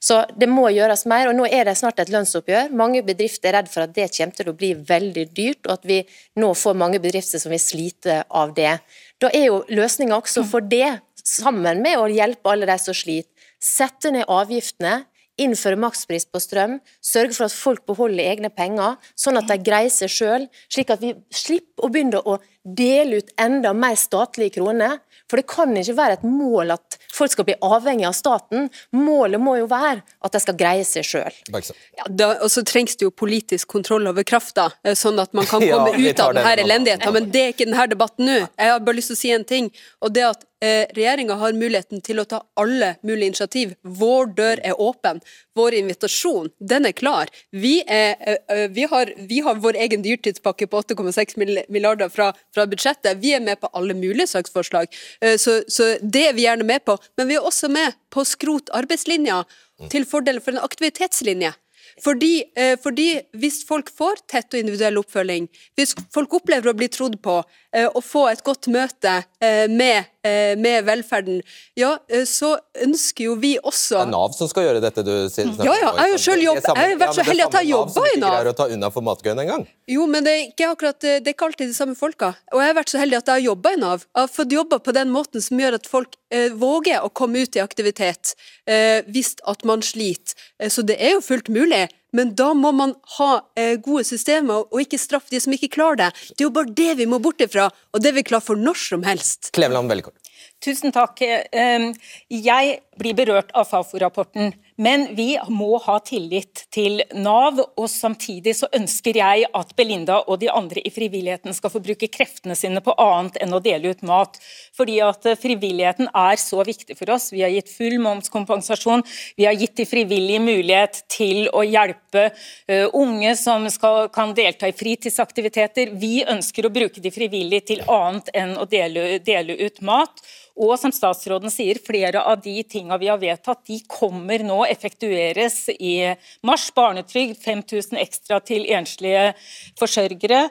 [0.00, 1.28] Så det må gjøres mer.
[1.28, 2.72] og Nå er det snart et lønnsoppgjør.
[2.76, 5.88] Mange bedrifter er redd for at det kommer til å bli veldig dyrt, og at
[5.88, 6.00] vi
[6.40, 8.78] nå får mange bedrifter som vil slite av det.
[9.22, 13.30] Da er jo løsninga også for det, sammen med å hjelpe alle de som sliter,
[13.58, 15.02] sette ned avgiftene,
[15.38, 19.92] innføre makspris på strøm, sørge for at folk beholder egne penger, sånn at de greier
[19.94, 24.98] seg sjøl, slik at vi slipper å begynne å dele ut enda mer statlige kroner.
[25.28, 28.68] For det kan ikke være et mål at folk skal bli avhengig av staten.
[28.96, 31.38] Målet må jo være at de skal greie seg sjøl.
[31.52, 35.64] Ja, og så trengs det jo politisk kontroll over krafta, eh, sånn at man kan
[35.72, 37.14] komme ja, ut av denne elendigheten.
[37.14, 38.38] Men det er ikke denne debatten nå.
[38.46, 39.72] Jeg har bare lyst til å si en ting.
[40.00, 43.74] og det at eh, Regjeringa har muligheten til å ta alle mulige initiativ.
[43.82, 45.20] Vår dør er åpen.
[45.58, 47.30] Vår invitasjon, den er klar.
[47.52, 51.38] Vi, er, eh, eh vi, har, vi har, vår egen dyrtidspakke på 8,6
[51.68, 53.22] milliarder fra, fra, budsjettet.
[53.22, 54.90] Vi er med på alle mulige saksforslag.
[55.20, 56.98] Eh, så, så det er vi gjerne med på.
[57.16, 59.44] Men vi er også med på å skrote arbeidslinja
[59.92, 61.54] til fordel for en aktivitetslinje.
[62.02, 62.44] Fordi,
[62.82, 63.06] fordi,
[63.40, 67.40] hvis folk får tett og individuell oppfølging, hvis folk opplever å bli trodd på
[67.74, 71.40] eh, og få et godt møte eh, med, eh, med, velferden,
[71.78, 71.94] ja,
[72.28, 72.54] så
[72.84, 75.50] ønsker jo vi også Det er Nav som skal gjøre dette, du sier?
[75.64, 77.70] Ja, ja, jeg har jo selv jobb, jeg har vært så heldig at jeg har
[77.72, 78.38] jobba i Nav.
[78.38, 78.52] Nav.
[78.52, 79.66] å ta unna for matkøen en gang.
[79.88, 82.32] Jo, men det er ikke akkurat, det er ikke alltid de samme folka.
[82.52, 84.08] Og jeg har vært så heldig at jeg har jobba i Nav.
[84.08, 87.44] Jeg har fått jobba på den måten som gjør at folk eh, våger å komme
[87.44, 88.34] ut i aktivitet
[88.68, 90.36] eh, hvis at man sliter.
[90.68, 91.86] Så det er jo fullt mulig.
[92.16, 96.00] Men da må man ha eh, gode systemer, og ikke straffe de som ikke klarer
[96.02, 96.08] det.
[96.32, 98.60] Det er jo bare det vi må bort ifra, og det er vi klar for
[98.60, 99.52] når som helst.
[99.56, 100.32] Kleveland, veldig kort.
[100.64, 101.20] Tusen takk.
[101.22, 101.90] Eh,
[102.28, 104.56] jeg blir berørt av Fafo-rapporten.
[104.78, 110.38] Men vi må ha tillit til Nav, og samtidig så ønsker jeg at Belinda og
[110.38, 114.04] de andre i frivilligheten skal få bruke kreftene sine på annet enn å dele ut
[114.06, 114.38] mat.
[114.78, 117.32] Fordi at frivilligheten er så viktig for oss.
[117.34, 119.02] Vi har gitt full momskompensasjon,
[119.34, 124.70] vi har gitt de frivillige mulighet til å hjelpe uh, unge som skal, kan delta
[124.70, 125.96] i fritidsaktiviteter.
[125.98, 130.22] Vi ønsker å bruke de frivillige til annet enn å dele, dele ut mat.
[130.58, 135.68] Og som statsråden sier, flere av de tingene vi har vedtatt, de kommer nå effektueres
[135.78, 136.10] i
[136.46, 136.66] mars.
[136.74, 139.30] Barnetrygd, 5000 ekstra til enslige
[139.78, 140.48] forsørgere.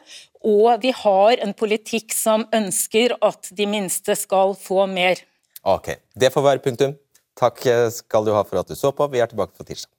[0.48, 5.20] Og vi har en politikk som ønsker at de minste skal få mer.
[5.68, 6.96] Ok, Det får være punktum.
[7.38, 7.60] Takk
[7.94, 9.12] skal du ha for at du så på.
[9.12, 9.92] Vi er tilbake på tirsdag.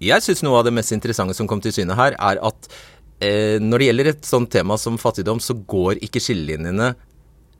[0.00, 2.68] Jeg syns noe av det mest interessante som kom til syne her, er at
[3.24, 6.92] eh, når det gjelder et sånt tema som fattigdom, så går ikke skillelinjene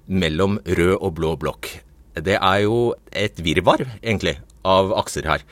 [0.07, 1.71] mellom rød og blå blokk.
[2.17, 5.45] Det er jo et virvar, egentlig, av akser her.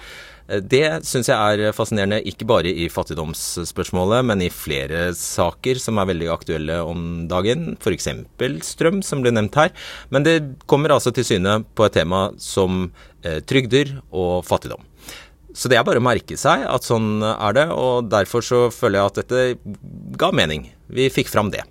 [0.44, 6.10] Det syns jeg er fascinerende, ikke bare i fattigdomsspørsmålet, men i flere saker som er
[6.10, 7.78] veldig aktuelle om dagen.
[7.80, 8.10] F.eks.
[8.68, 9.72] strøm, som ble nevnt her.
[10.12, 10.36] Men det
[10.68, 12.90] kommer altså til syne på et tema som
[13.24, 14.84] eh, trygder og fattigdom.
[15.54, 19.00] Så det er bare å merke seg at sånn er det, og derfor så føler
[19.00, 19.44] jeg at dette
[20.20, 20.66] ga mening.
[20.92, 21.62] Vi fikk fram det.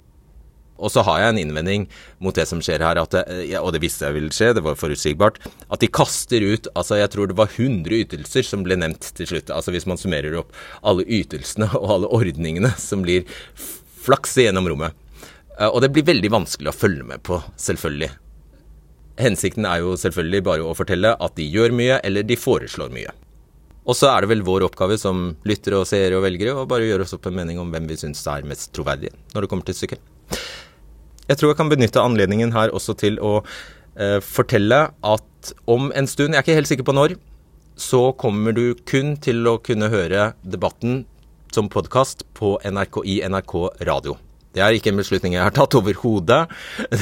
[0.81, 1.85] Og så har jeg en innvending
[2.23, 3.23] mot det som skjer her, det,
[3.59, 5.37] og det visste jeg ville skje, det var forutsigbart,
[5.69, 9.29] at de kaster ut altså jeg tror det var 100 ytelser som ble nevnt til
[9.29, 9.53] slutt.
[9.53, 10.51] Altså hvis man summerer opp
[10.81, 13.27] alle ytelsene og alle ordningene som blir
[14.03, 14.97] flaks gjennom rommet.
[15.59, 18.11] Eh, og det blir veldig vanskelig å følge med på, selvfølgelig.
[19.21, 23.13] Hensikten er jo selvfølgelig bare å fortelle at de gjør mye, eller de foreslår mye.
[23.83, 26.87] Og så er det vel vår oppgave som lyttere og seere og velgere å bare
[26.87, 29.67] gjøre oss opp en mening om hvem vi syns er mest troverdige når det kommer
[29.67, 30.05] til stykket.
[31.29, 33.37] Jeg tror jeg kan benytte anledningen her også til å
[33.95, 37.15] eh, fortelle at om en stund, jeg er ikke helt sikker på når,
[37.79, 41.03] så kommer du kun til å kunne høre debatten
[41.53, 43.55] som podkast på NRK i NRK
[43.87, 44.17] radio.
[44.53, 46.43] Det er ikke en beslutning jeg har tatt overhodet.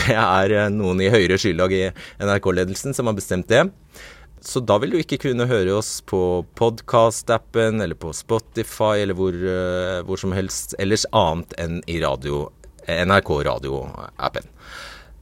[0.06, 1.84] Det er eh, noen i høyere skylag i
[2.22, 3.66] NRK-ledelsen som har bestemt det.
[4.42, 9.36] Så da vil du ikke kunne høre oss på podkast-appen eller på Spotify eller hvor,
[9.36, 12.48] uh, hvor, som helst ellers annet enn i radio,
[13.06, 14.48] NRK radio-appen.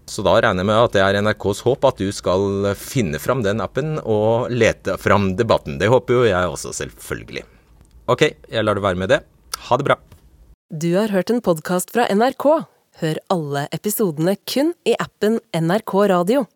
[0.09, 3.43] Så da regner jeg med at det er NRKs håp at du skal finne fram
[3.45, 5.78] den appen og lete fram debatten.
[5.78, 7.45] Det håper jo jeg også, selvfølgelig.
[8.09, 9.22] Ok, jeg lar det være med det.
[9.70, 9.99] Ha det bra.
[10.70, 12.45] Du har hørt en podkast fra NRK.
[12.99, 16.47] Hør alle episodene kun i appen NRK Radio.